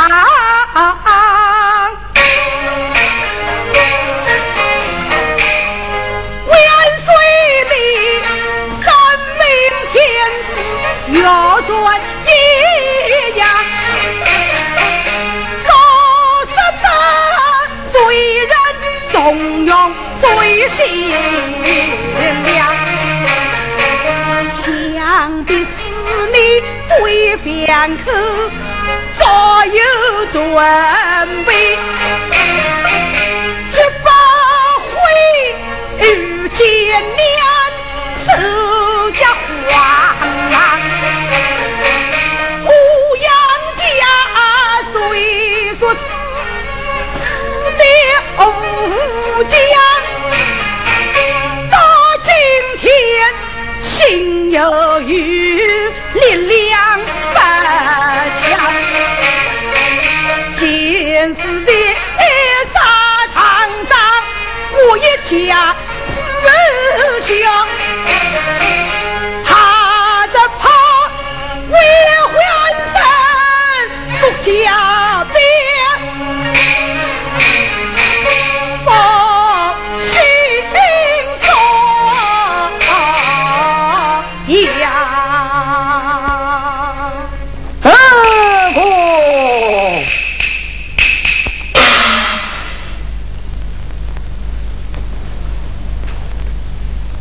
[11.11, 11.71] 要算
[12.25, 12.29] 一
[13.37, 13.41] 样，
[15.65, 15.69] 做
[16.47, 16.85] 实的
[17.91, 17.95] 虽
[18.45, 18.51] 然
[19.11, 19.15] 重
[19.65, 19.71] 用
[20.21, 20.23] 虽
[20.69, 20.79] 心
[22.45, 22.59] 良，
[24.63, 25.67] 想必是
[26.33, 26.37] 你
[26.89, 28.11] 对边口
[29.19, 30.35] 早有准
[31.45, 31.77] 备
[33.71, 34.07] 一把
[34.89, 34.93] 灰
[35.99, 36.61] 遇见
[37.15, 37.21] 面
[38.19, 38.25] 四
[39.13, 39.71] 家欢
[40.51, 40.55] 昂
[42.65, 42.69] 欧
[43.17, 43.25] 阳
[43.77, 43.81] 家
[44.91, 44.93] 虽
[45.75, 45.97] 说死
[47.13, 47.21] 死
[47.77, 47.81] 的
[48.37, 48.41] 欧
[49.45, 49.51] 家
[51.71, 51.77] 到
[52.23, 52.31] 今
[52.79, 52.83] 天
[54.05, 55.55] 心有余，
[56.13, 56.99] 力量
[57.33, 57.39] 不
[58.41, 58.49] 强，
[60.57, 61.71] 见是的
[62.73, 62.75] 沙
[63.33, 63.39] 场
[63.87, 63.91] 上，
[64.73, 64.99] 我一
[65.47, 65.73] 家
[66.43, 66.45] 死
[67.21, 67.41] 相，
[69.45, 69.47] 怕
[70.27, 70.61] 着怕
[71.69, 71.75] 为
[72.33, 72.35] 还
[72.93, 72.95] 生
[74.19, 74.53] 出家
[75.33, 75.35] 兵。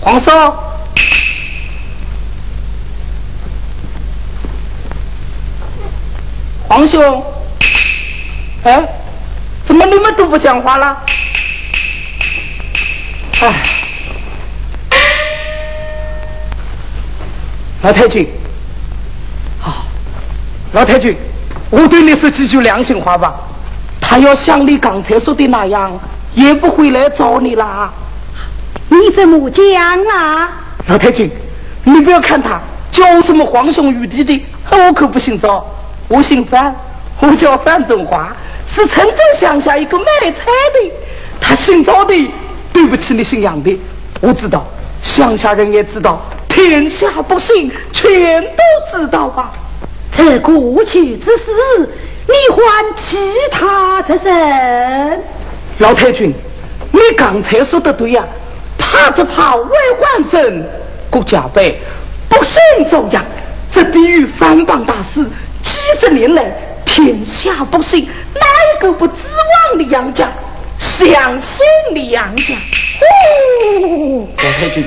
[0.04, 0.52] 皇上，
[6.68, 7.24] 皇兄，
[8.64, 8.84] 哎，
[9.62, 10.98] 怎么你们都不讲话了？
[13.42, 13.62] 哎，
[17.82, 18.28] 老太君，
[19.60, 19.84] 好，
[20.72, 21.16] 老太君，
[21.70, 23.34] 我对你说几句良心话吧。
[24.00, 25.96] 他要像你刚才说的那样，
[26.34, 27.88] 也不会来找你啦。
[28.92, 29.64] 你怎么讲
[30.04, 30.50] 啊？
[30.86, 31.30] 老太君，
[31.82, 35.66] 你不要看他叫什么皇兄玉帝的，我可不姓赵。
[36.08, 36.74] 我姓范，
[37.18, 38.36] 我叫范中华，
[38.66, 40.92] 是城镇乡下一个卖菜的。
[41.40, 42.30] 他姓赵的，
[42.70, 43.80] 对不起你姓杨的。
[44.20, 44.66] 我知道，
[45.00, 46.20] 乡下人也知道，
[46.50, 49.52] 天下百姓全都知道吧。
[50.14, 51.88] 这过去之事，
[52.26, 53.16] 你还其
[53.50, 55.18] 他之身？
[55.78, 56.30] 老太君，
[56.90, 58.22] 你刚才说的对呀，
[58.92, 60.62] 怕只怕为患生，
[61.08, 61.74] 国家败，
[62.28, 63.24] 不幸遭殃，
[63.72, 65.24] 这地狱翻榜大事。
[65.62, 66.44] 几十年来，
[66.84, 69.14] 天下不幸哪一个不指
[69.70, 70.28] 望你杨家，
[70.76, 71.64] 相信
[71.94, 72.54] 你杨家？
[73.00, 74.84] 哦，老太君，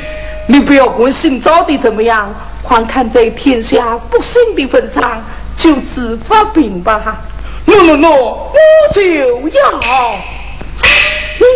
[0.48, 2.32] 你不要管姓赵的怎么样，
[2.64, 5.24] 还看在天下不幸的份上，
[5.58, 7.18] 就此发兵吧。
[7.66, 9.02] 诺诺诺，我就
[9.50, 9.80] 要。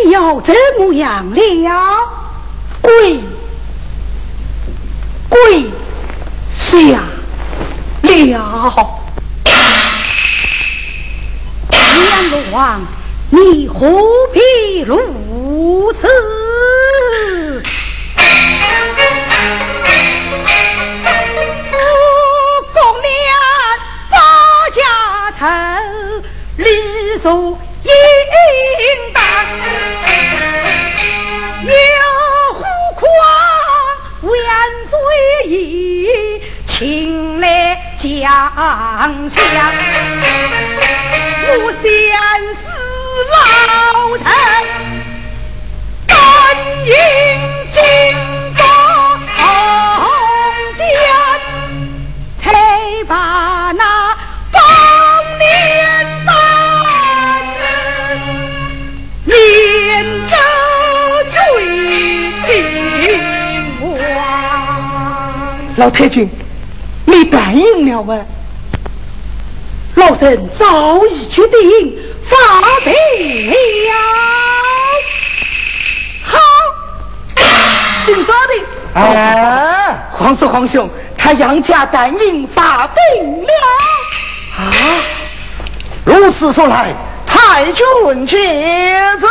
[0.04, 2.19] 你要怎么样了？
[2.80, 3.20] 跪
[5.28, 5.70] 跪
[6.52, 6.76] 下
[8.02, 8.20] 了。
[11.72, 12.80] 阎罗王，
[13.30, 13.76] 你何
[14.32, 16.08] 必如此？
[22.72, 23.08] 公年
[24.10, 24.16] 发
[24.74, 24.80] 家
[25.38, 25.42] 仇，
[26.56, 26.64] 礼
[27.22, 27.90] 数应
[29.12, 29.22] 当，
[31.64, 31.70] 有
[34.22, 34.32] 万
[34.90, 34.92] 岁
[35.48, 35.50] 爷，
[36.66, 37.46] 请来
[37.98, 38.08] 将
[39.28, 39.38] 相。
[41.52, 41.52] 我
[41.82, 41.84] 先
[42.54, 42.62] 死
[43.32, 43.34] 老
[44.18, 44.24] 臣，
[46.06, 46.14] 甘
[46.84, 46.88] 应
[47.72, 47.78] 金
[65.80, 66.28] 老太君，
[67.06, 68.14] 你答应了吗？
[69.94, 72.36] 老臣早已决定发
[72.84, 72.92] 兵
[73.50, 73.94] 了。
[76.22, 76.38] 好，
[78.04, 83.48] 姓赵的啊，皇叔皇兄，他杨家答应发兵了。
[84.58, 84.70] 啊，
[86.04, 86.94] 如此说来，
[87.26, 88.36] 太君接
[89.18, 89.26] 旨。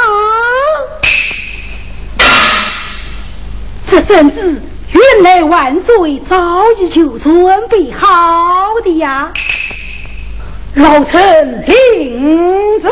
[3.85, 4.59] 这圣旨
[4.91, 9.31] 原来万岁早已就准备好的呀。
[10.75, 12.87] 老臣领旨。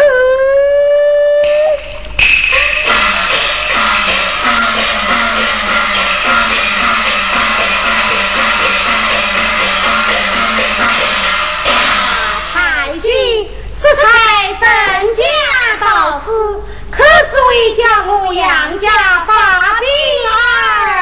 [12.53, 13.09] 太君，
[13.81, 14.01] 是才
[14.59, 14.65] 正
[15.13, 15.21] 家
[15.79, 16.25] 到此，
[16.91, 17.09] 可是
[17.47, 17.81] 为叫
[18.11, 18.89] 我杨家
[19.25, 19.31] 发
[19.79, 19.87] 兵
[20.25, 20.35] 而
[20.95, 20.96] 来。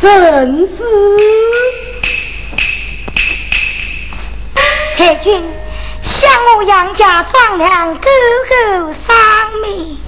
[0.00, 0.82] 正是。
[4.96, 5.42] 太君，
[6.02, 8.08] 想我杨家张良哥
[8.48, 9.16] 哥丧
[9.62, 9.98] 命，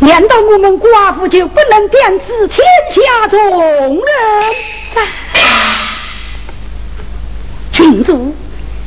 [0.00, 3.98] 难道我们寡妇就不能点知天下众人？
[7.72, 8.34] 君主，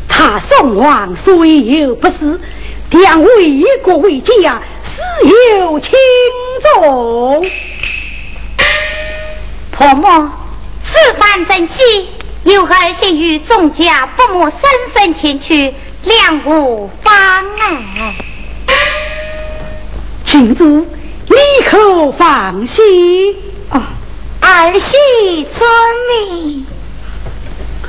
[0.08, 2.40] 他宋王虽有不是，
[2.92, 5.02] 但为国为家，死
[5.58, 5.94] 有轻
[6.62, 7.44] 重。
[9.78, 10.30] 婆母，
[10.86, 12.10] 此番珍惜。
[12.44, 14.62] 有儿幸与众家伯母深
[14.94, 15.74] 深前去，
[16.04, 17.14] 两无妨
[17.60, 18.16] 碍。
[20.26, 20.64] 郡主，
[21.28, 23.36] 你可放心
[23.70, 23.90] 啊！
[24.42, 25.68] 儿媳遵
[26.08, 26.68] 命，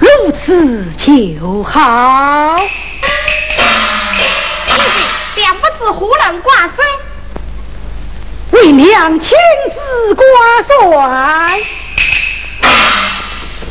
[0.00, 2.56] 如此就好。
[4.66, 4.74] 弟
[5.36, 6.84] 弟，不知胡人挂帅？
[8.56, 9.36] 为娘亲
[9.74, 10.24] 自挂
[10.66, 11.60] 帅。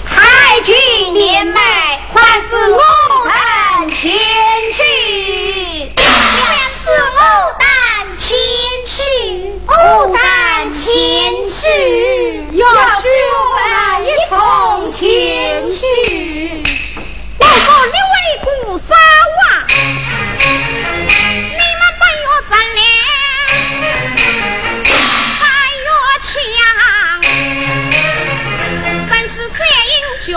[0.05, 0.75] 太君
[1.13, 1.59] 年迈，
[2.13, 2.79] 还是我
[3.79, 4.03] 等前
[4.71, 4.77] 去。
[5.97, 7.19] 是我
[7.57, 7.65] 等
[8.19, 8.29] 前
[8.85, 8.93] 去，
[10.71, 10.85] 前
[11.49, 11.63] 去，
[12.57, 12.63] 要
[13.01, 13.59] 是我们
[14.05, 14.35] 一同
[14.91, 15.01] 前
[15.67, 15.81] 去。
[17.39, 18.89] 我说你为国杀
[19.37, 19.41] 娃，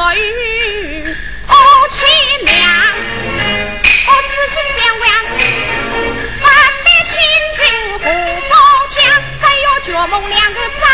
[0.00, 0.16] 我与
[1.48, 1.54] 我
[1.90, 1.98] 亲
[2.44, 2.56] 娘，
[4.06, 5.04] 我此生相望，
[6.40, 6.46] 万
[6.84, 7.10] 待亲
[7.56, 7.58] 君
[7.98, 8.06] 何
[8.48, 8.54] 宝
[8.94, 8.96] 疆，
[9.40, 10.87] 只有绝梦两个。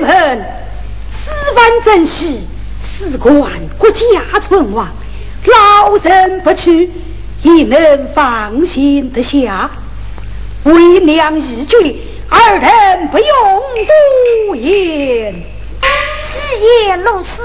[0.00, 0.44] 们，
[1.12, 2.46] 此番正喜，
[2.82, 3.32] 事关
[3.78, 4.88] 国家存亡，
[5.44, 6.90] 老人不去，
[7.42, 9.70] 亦能放心得下。
[10.64, 13.26] 为娘一句，二人不用
[14.46, 15.34] 多言。
[16.32, 17.42] 既然如此，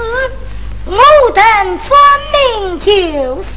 [0.86, 0.96] 我
[1.34, 1.90] 等专
[2.32, 3.48] 命就是。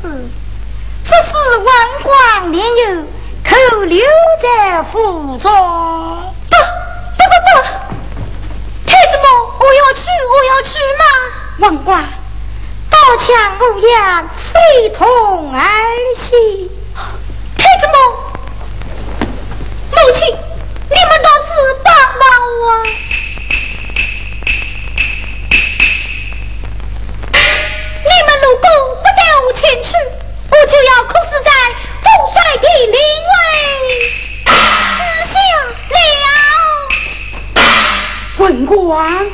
[1.03, 1.67] 这是万
[2.03, 3.05] 光年幼，
[3.43, 3.99] 可留
[4.41, 5.51] 在府中。
[6.49, 6.55] 不
[7.17, 7.90] 不不不，
[9.59, 11.03] 我要去，我要去嘛！
[11.59, 11.89] 王冠，
[12.89, 15.61] 刀枪无恙，非同儿
[16.17, 16.71] 戏。
[17.57, 17.93] 太子母，
[19.91, 21.49] 母亲，你们倒是
[21.83, 22.23] 帮帮
[22.61, 22.63] 我！
[28.03, 28.65] 你们如果
[28.97, 29.89] 不带我前去，
[30.49, 31.49] 我就要哭死在
[32.01, 32.95] 父帅的灵
[33.29, 33.31] 位
[34.57, 34.99] 之
[35.31, 36.40] 下了。
[38.37, 39.25] 文官，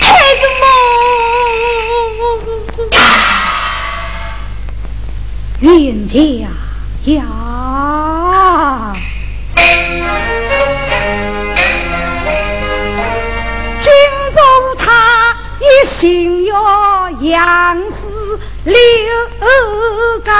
[0.00, 0.42] 太子
[5.60, 6.14] 母，冤家
[7.04, 7.20] 呀！
[13.82, 13.90] 君
[14.34, 14.38] 主
[14.78, 14.84] 他
[15.60, 15.64] 一
[15.98, 16.00] 心
[16.44, 18.38] 要养死。
[18.64, 18.74] 六
[20.24, 20.30] 干，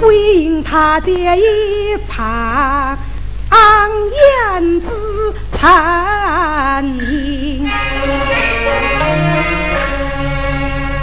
[0.00, 2.98] 归因他在一旁
[4.10, 4.86] 言之
[5.52, 7.68] 残影。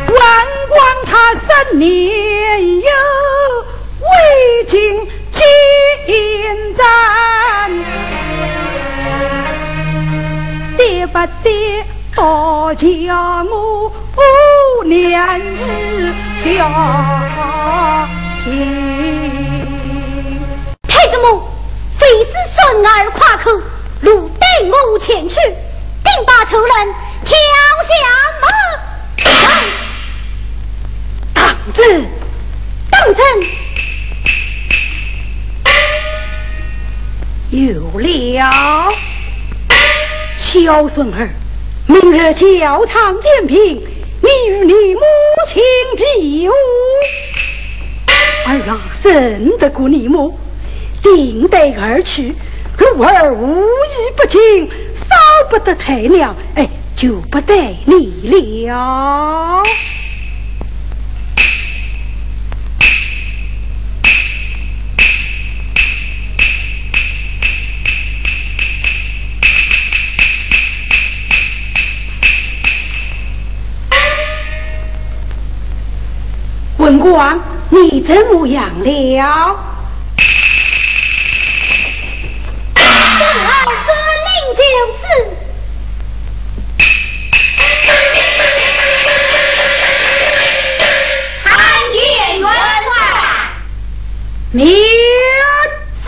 [0.10, 0.20] 万
[0.70, 1.86] 光他十年
[2.80, 2.90] 有
[4.02, 4.76] 未尽
[5.32, 5.42] 进
[6.76, 6.86] 战，
[10.78, 11.86] 得不得？
[12.16, 12.86] 多叫
[13.46, 13.94] 我
[14.86, 15.62] 娘子
[16.44, 16.50] 小
[17.36, 18.27] 心。
[20.88, 21.44] 太子母，
[22.00, 23.52] 非是孙儿夸口，
[24.02, 26.72] 路带我前去，定把仇人
[27.26, 27.36] 挑
[27.84, 27.92] 下
[28.42, 28.48] 马。
[31.34, 31.44] 当
[31.74, 32.06] 真？
[32.90, 33.22] 当真？
[37.50, 38.94] 有了，
[40.38, 41.30] 小孙儿。
[41.86, 43.58] 明日教场点评，
[44.22, 45.02] 你与你母
[45.48, 45.62] 亲
[45.98, 46.54] 比武。
[48.48, 50.34] 儿啊，认得过你么，
[51.04, 52.34] 定得而去。
[52.78, 55.16] 如儿无意不敬，少
[55.50, 57.54] 不得太娘，哎，就不得
[57.86, 59.64] 你了。
[76.78, 77.38] 文官，
[77.70, 79.60] 你怎么样了？
[82.76, 83.92] 孙儿得
[84.26, 84.62] 令就
[84.94, 85.00] 是。
[91.44, 91.48] 参
[91.92, 91.96] 见
[92.40, 92.46] 元
[92.86, 92.90] 帅。
[94.52, 94.58] 免
[96.04, 96.08] 是。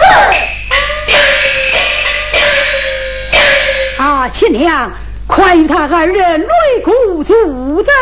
[3.98, 4.92] 阿七娘，
[5.28, 7.94] 快与他二人擂鼓助阵。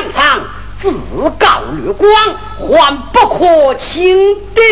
[0.00, 0.40] 竟疆场，
[0.80, 0.90] 自
[1.38, 2.10] 告掠光，
[2.58, 4.62] 还不可轻敌。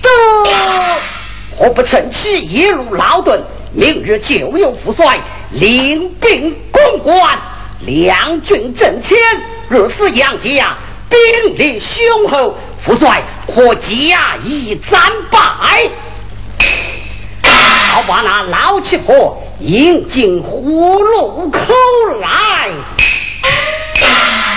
[0.00, 0.08] 得，
[1.56, 3.42] 何不趁其一路劳顿？
[3.74, 5.18] 明日就有副帅
[5.50, 7.38] 领兵攻关，
[7.80, 9.18] 两军阵前，
[9.68, 10.76] 若是杨家
[11.08, 11.18] 兵
[11.56, 15.00] 力雄厚，副帅可加以战
[15.30, 15.38] 败。
[17.90, 21.74] 好把那老七婆引进葫芦口
[22.20, 22.70] 来。
[24.02, 24.42] 什么？
[24.42, 24.51] 贵，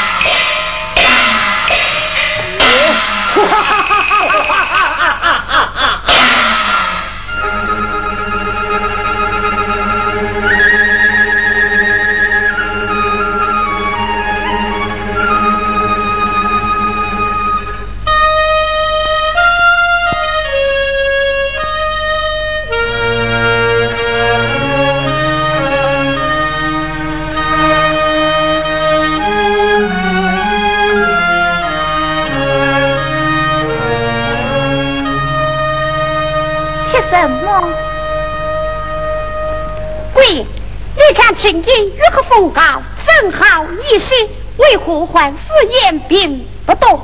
[41.07, 42.61] 你看今日月黑风高，
[43.05, 44.15] 正好一时，
[44.57, 45.37] 为何还是
[45.67, 46.99] 言兵不动？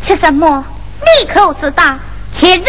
[0.00, 0.64] 吃什么？
[1.00, 1.98] 你可知道？
[2.32, 2.66] 前日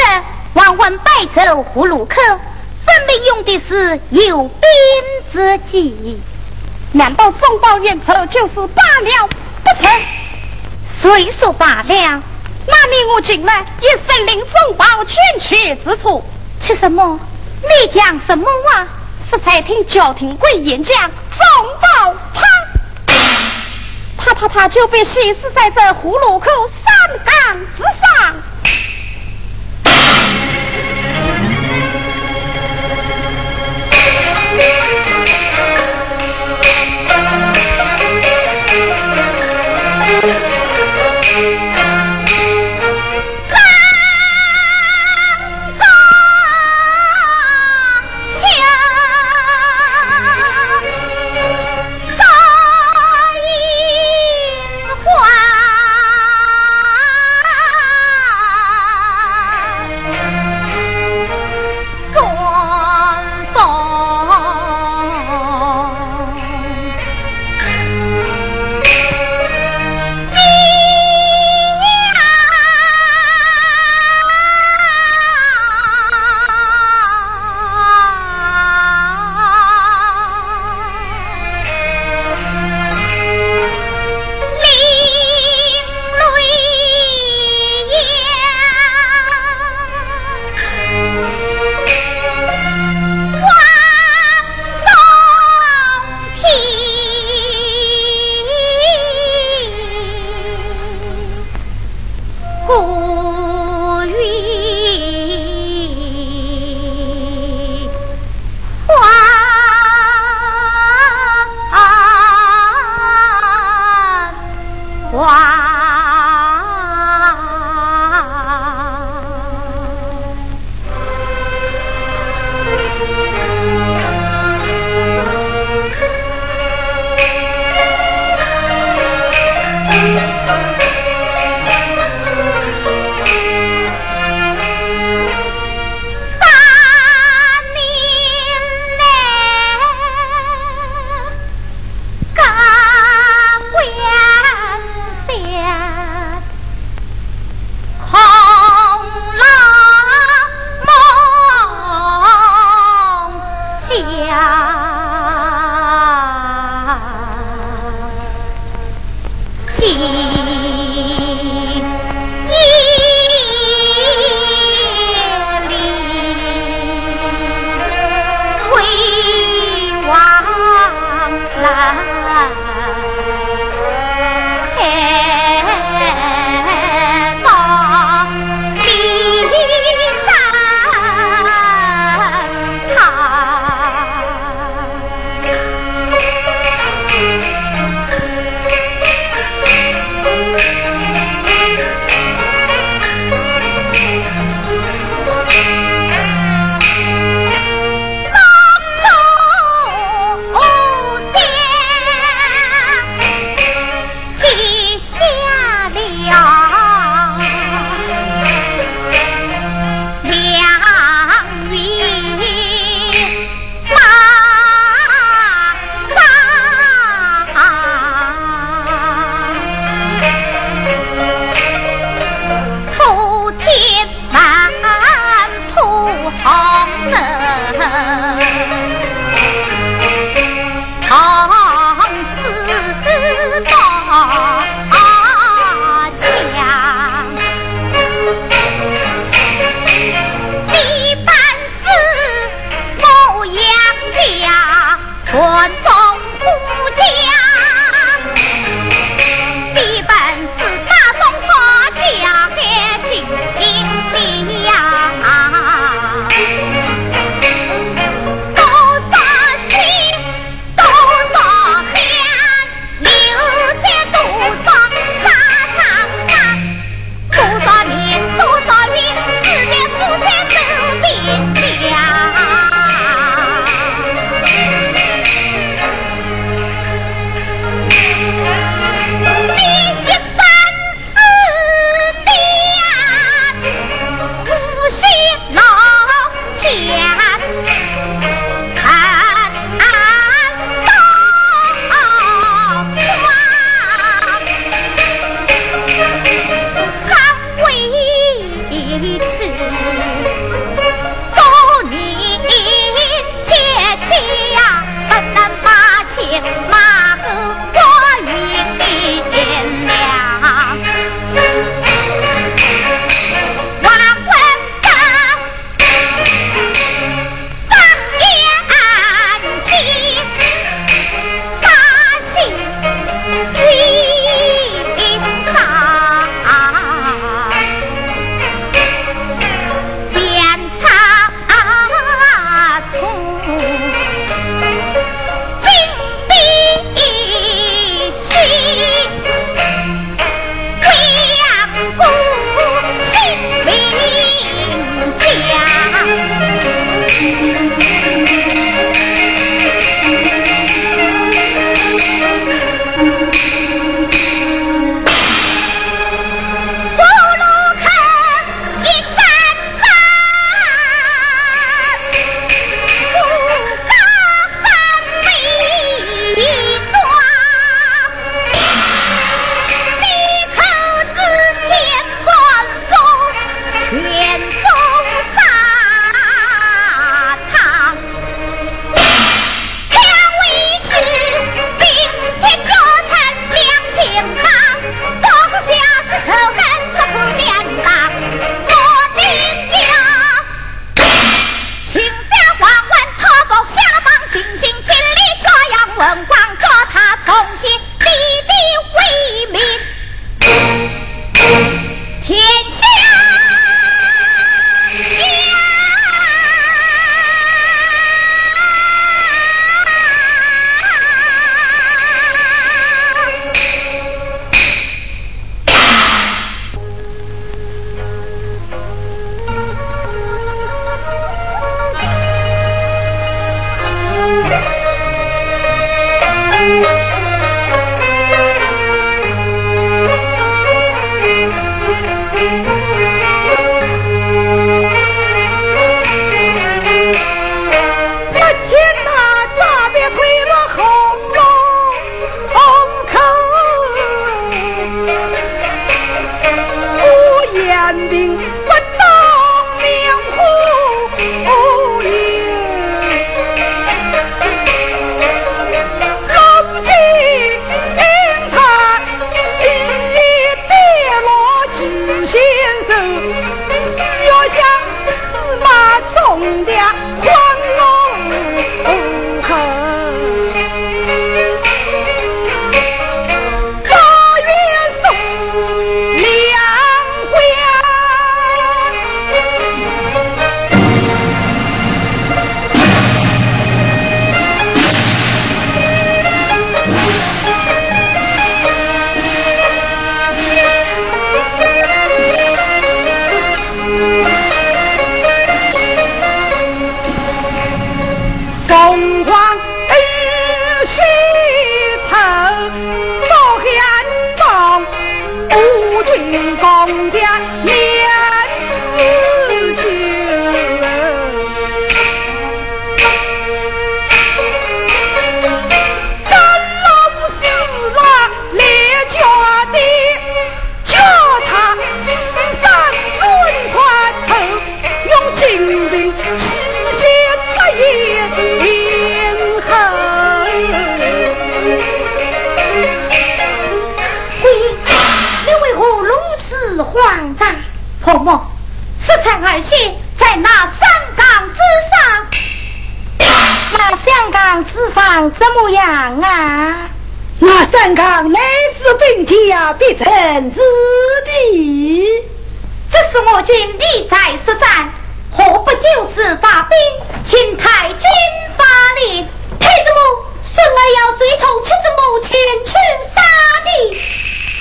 [0.53, 4.59] 王文败走葫芦口，分明用的是有兵
[5.31, 6.19] 之计。
[6.93, 9.29] 难道中报冤仇就是罢了
[9.63, 9.91] 不成？
[10.99, 12.23] 虽说罢了，
[12.65, 16.23] 那你我今晚也申领中报军去之处。
[16.59, 17.19] 吃什么？
[17.61, 18.87] 你讲什么话？
[19.31, 21.47] 这才听焦廷贵演讲，中
[21.81, 22.43] 报他，
[24.17, 28.35] 他他他就被写死在这葫芦口三岗之上。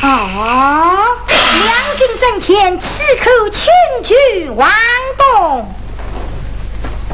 [0.02, 1.16] 啊！
[1.28, 2.86] 两军阵前，刺
[3.22, 3.68] 客千
[4.02, 4.72] 军万
[5.18, 5.74] 动。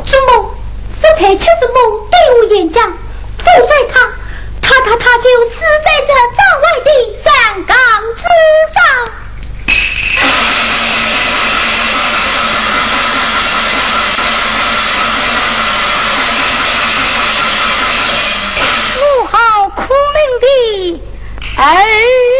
[0.06, 0.54] 祖母，
[0.94, 4.00] 石泰却是梦对我演讲，不在他，
[4.62, 6.88] 他他他就死在这寨外的
[7.24, 7.76] 山岗
[8.14, 8.22] 之
[8.72, 8.78] 上。
[18.96, 19.34] 我好
[19.70, 19.82] 苦
[20.14, 20.44] 命的
[21.56, 22.35] 儿。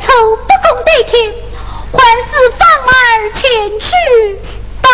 [0.00, 1.32] 不共戴天，
[1.92, 2.92] 还是放儿
[3.32, 3.42] 前
[3.80, 3.86] 去
[4.82, 4.88] 吧。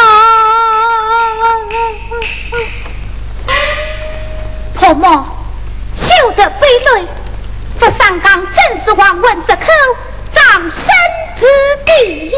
[4.75, 5.05] 婆母，
[5.97, 7.07] 休得悲泪，
[7.81, 9.63] 这上岗正是王文之口
[10.33, 10.87] 葬身
[11.37, 11.47] 之
[11.87, 12.35] 地。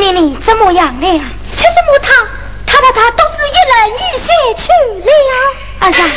[0.00, 1.06] 你你怎么样了？
[1.06, 2.08] 七子母他
[2.64, 4.62] 他他都是一人一鞋去
[5.04, 5.32] 了。
[5.80, 6.10] 阿三，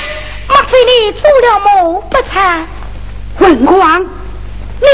[0.47, 2.67] 莫非你做了梦不成？
[3.39, 4.87] 文光，你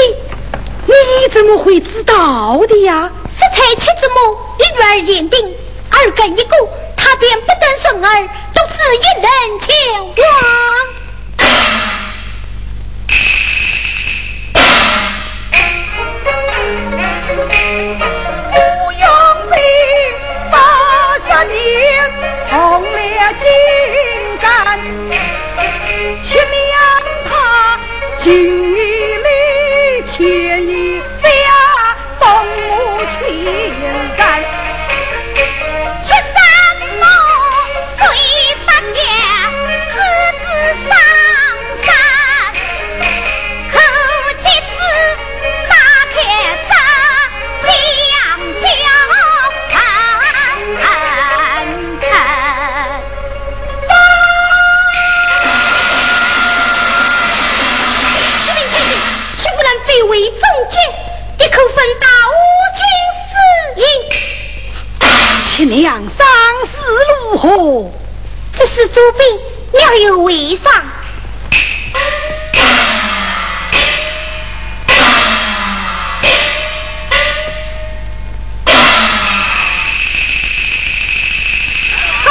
[0.86, 3.08] 你怎么会知道的呀？
[3.26, 5.54] 十才七子母，一儿眼定，
[5.90, 6.56] 二根一个，
[6.96, 9.68] 他便不等生儿，都是一人牵
[10.16, 10.24] 挂。
[23.38, 23.46] 情
[24.40, 24.78] 感，
[26.22, 26.72] 亲娘
[27.28, 27.30] 他
[28.18, 28.26] 情
[28.74, 28.76] 义
[29.16, 30.16] 里，情
[30.68, 31.26] 一下
[32.18, 32.24] 动
[33.08, 33.18] 情
[34.16, 34.20] 感，
[68.80, 69.22] 是祖辈
[69.78, 70.72] 要有威尚。
[70.72, 70.80] 哈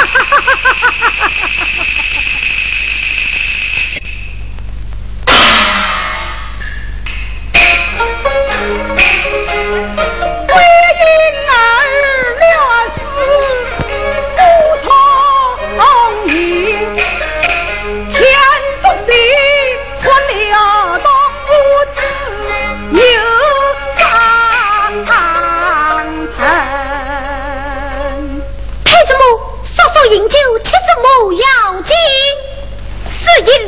[0.00, 0.40] 哈哈哈
[1.10, 1.50] 哈哈！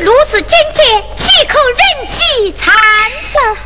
[0.02, 0.82] 如此坚决，
[1.16, 1.80] 岂可任
[2.10, 2.74] 其残
[3.32, 3.56] 生？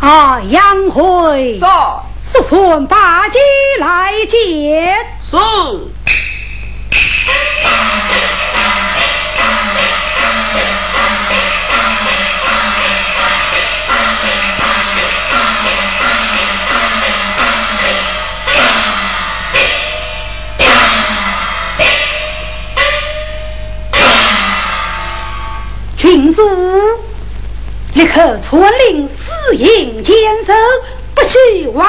[0.00, 3.38] 啊，杨辉，走，速送八戒
[3.78, 4.96] 来见。
[5.30, 5.36] 是。
[28.50, 30.52] 传令四营坚守，
[31.14, 31.86] 不许妄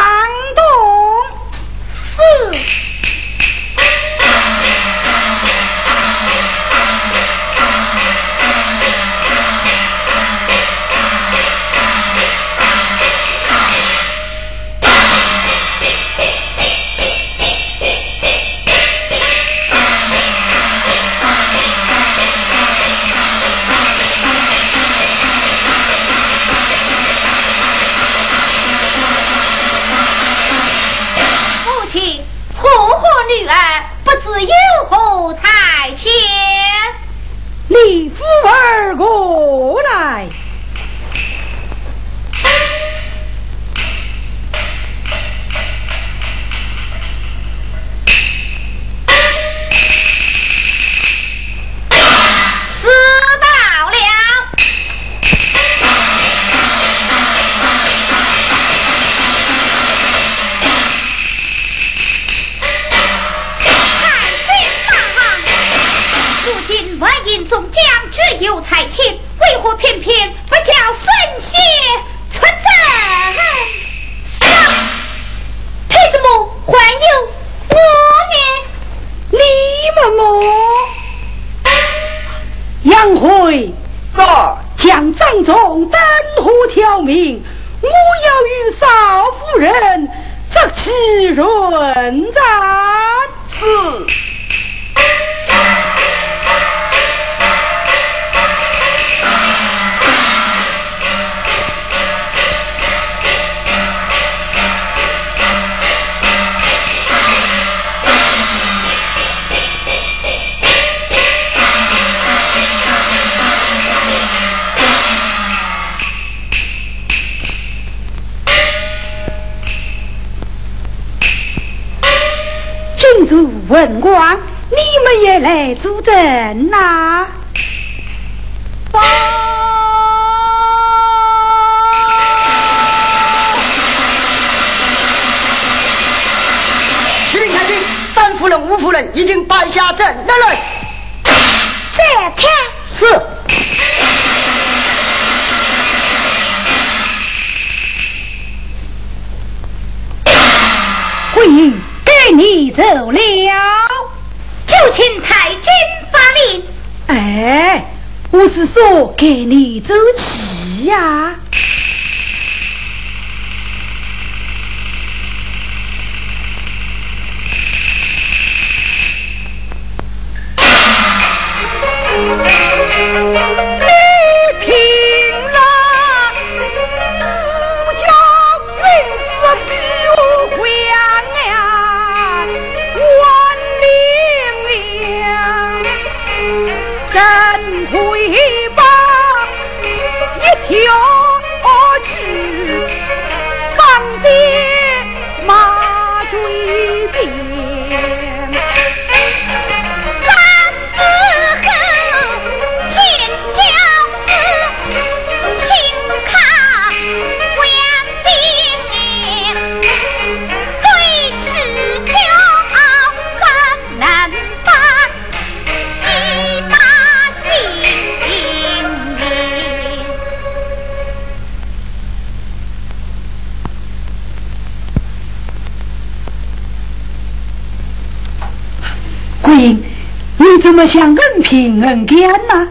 [230.82, 232.08] 我想硬拼硬干
[232.48, 232.68] 呐，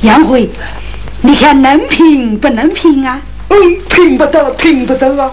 [0.00, 0.48] 杨辉，
[1.20, 3.20] 你看能拼不能拼啊？
[3.50, 3.56] 嗯，
[3.90, 5.30] 拼不得，拼不得啊！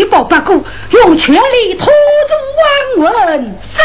[0.00, 2.32] 你汇报八股，用全力拖住
[2.96, 3.54] 王文。
[3.60, 3.78] 是。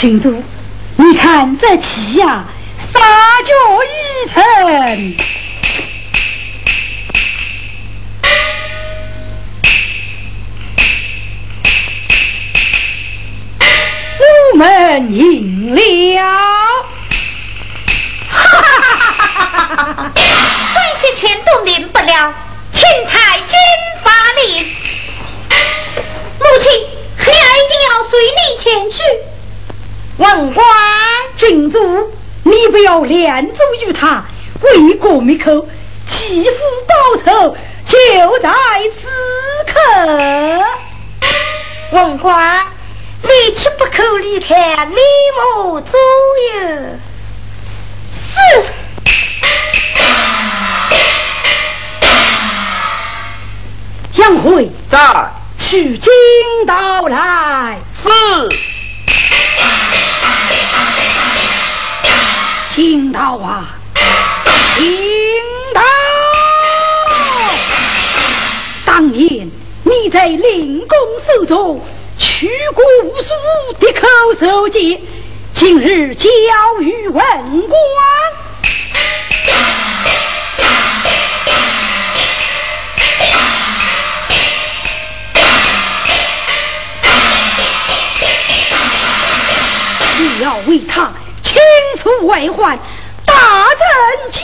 [0.00, 0.42] 群主，
[0.96, 2.46] 你看这棋呀，
[2.94, 2.98] 杀
[3.44, 3.52] 脚
[3.84, 4.42] 已成。
[14.52, 15.80] 我们赢了！
[19.34, 20.12] 哈哈哈！
[20.14, 20.20] 这
[21.00, 22.34] 些钱都领不了，
[22.72, 23.54] 请太君
[24.04, 24.66] 发令，
[26.38, 26.70] 母亲，
[27.16, 29.00] 孩儿一定要随你前去。
[30.18, 30.66] 文官，
[31.36, 31.78] 郡主，
[32.42, 34.24] 你不要恋足于他，
[34.60, 35.66] 为国灭寇，
[36.08, 36.56] 替父
[36.86, 36.94] 报
[37.24, 37.56] 仇，
[37.86, 38.50] 就在
[39.00, 39.08] 此
[39.72, 39.72] 刻。
[41.92, 42.66] 文官。
[43.24, 44.96] 你岂不可离开李
[45.36, 45.96] 某左
[46.52, 46.58] 右？
[48.34, 48.64] 是。
[54.22, 55.28] 杨辉在，
[55.58, 56.12] 取经
[56.64, 57.76] 到来。
[57.92, 58.08] 是。
[62.72, 63.74] 请到啊。
[68.86, 69.50] 当年
[69.82, 70.96] 你在灵公
[71.26, 71.84] 手中。
[72.16, 73.30] 取过无数
[73.80, 74.06] 的口
[74.38, 75.00] 授诫，
[75.54, 76.28] 今日交
[76.80, 77.74] 与文官，
[90.18, 91.10] 你要为他
[91.42, 91.60] 清
[91.98, 92.78] 除外患，
[93.26, 94.40] 大振家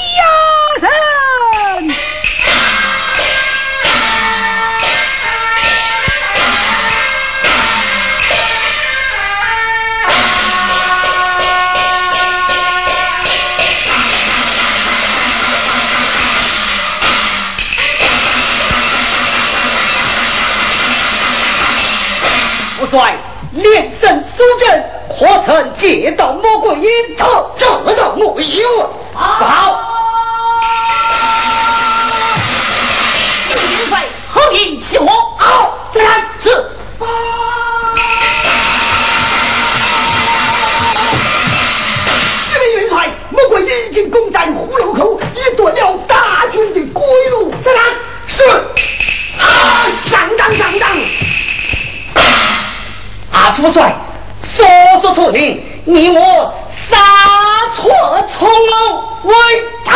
[0.80, 1.94] 人。
[22.90, 23.14] 帅
[23.52, 24.87] 连胜苏阵，
[25.18, 27.50] 可曾见到魔鬼阴头？
[27.58, 28.88] 这个没有。
[29.14, 29.80] 报。
[33.50, 35.06] 元帅何应起火？
[35.36, 36.50] 好，再来是。
[42.52, 47.52] 这位元帅，魔鬼已经攻占虎楼口，已断了大军的归路。
[47.64, 47.80] 再来
[48.28, 48.44] 是。
[49.40, 50.88] 啊，上当上当。
[53.32, 53.94] 阿主帅，
[54.58, 55.38] 早说错的，
[55.84, 56.54] 你我
[56.90, 56.96] 杀
[57.76, 57.90] 错
[58.36, 58.48] 从
[59.22, 59.34] 为
[59.86, 59.92] 大，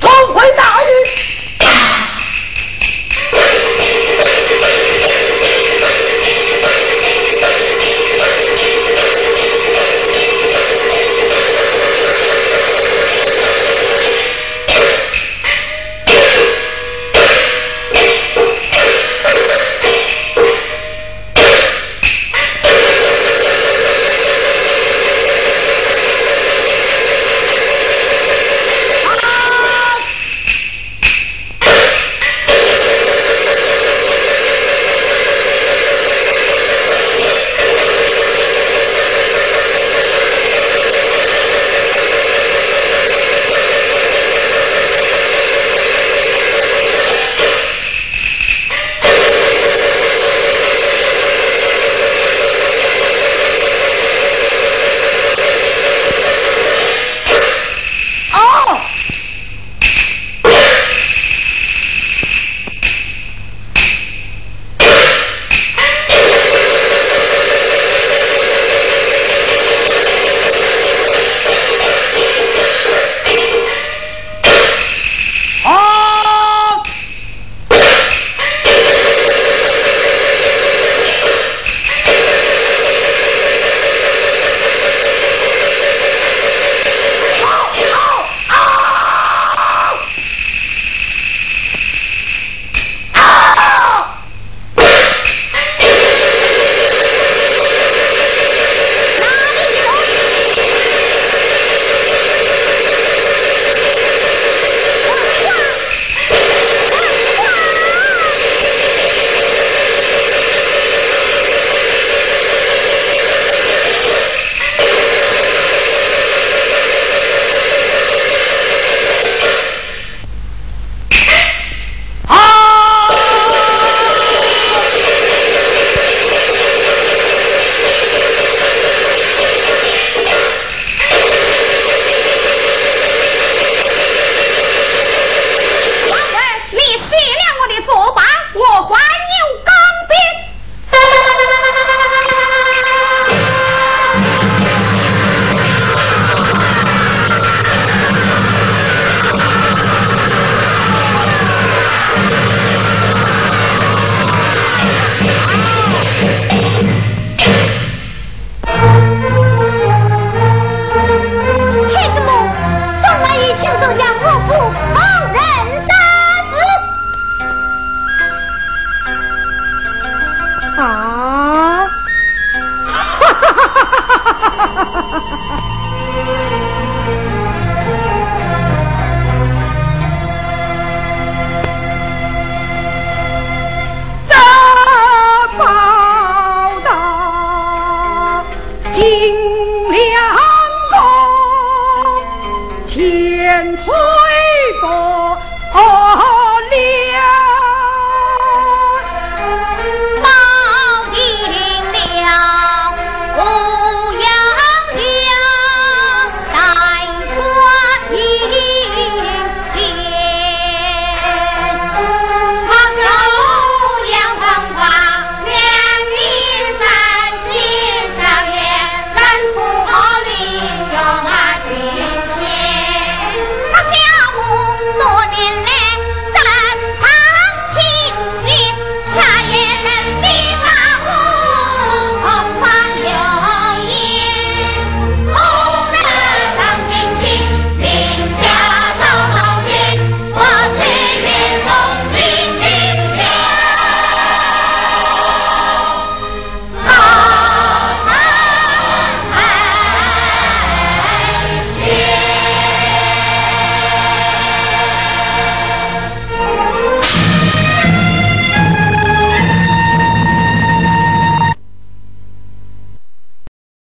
[0.00, 0.86] 重回大义。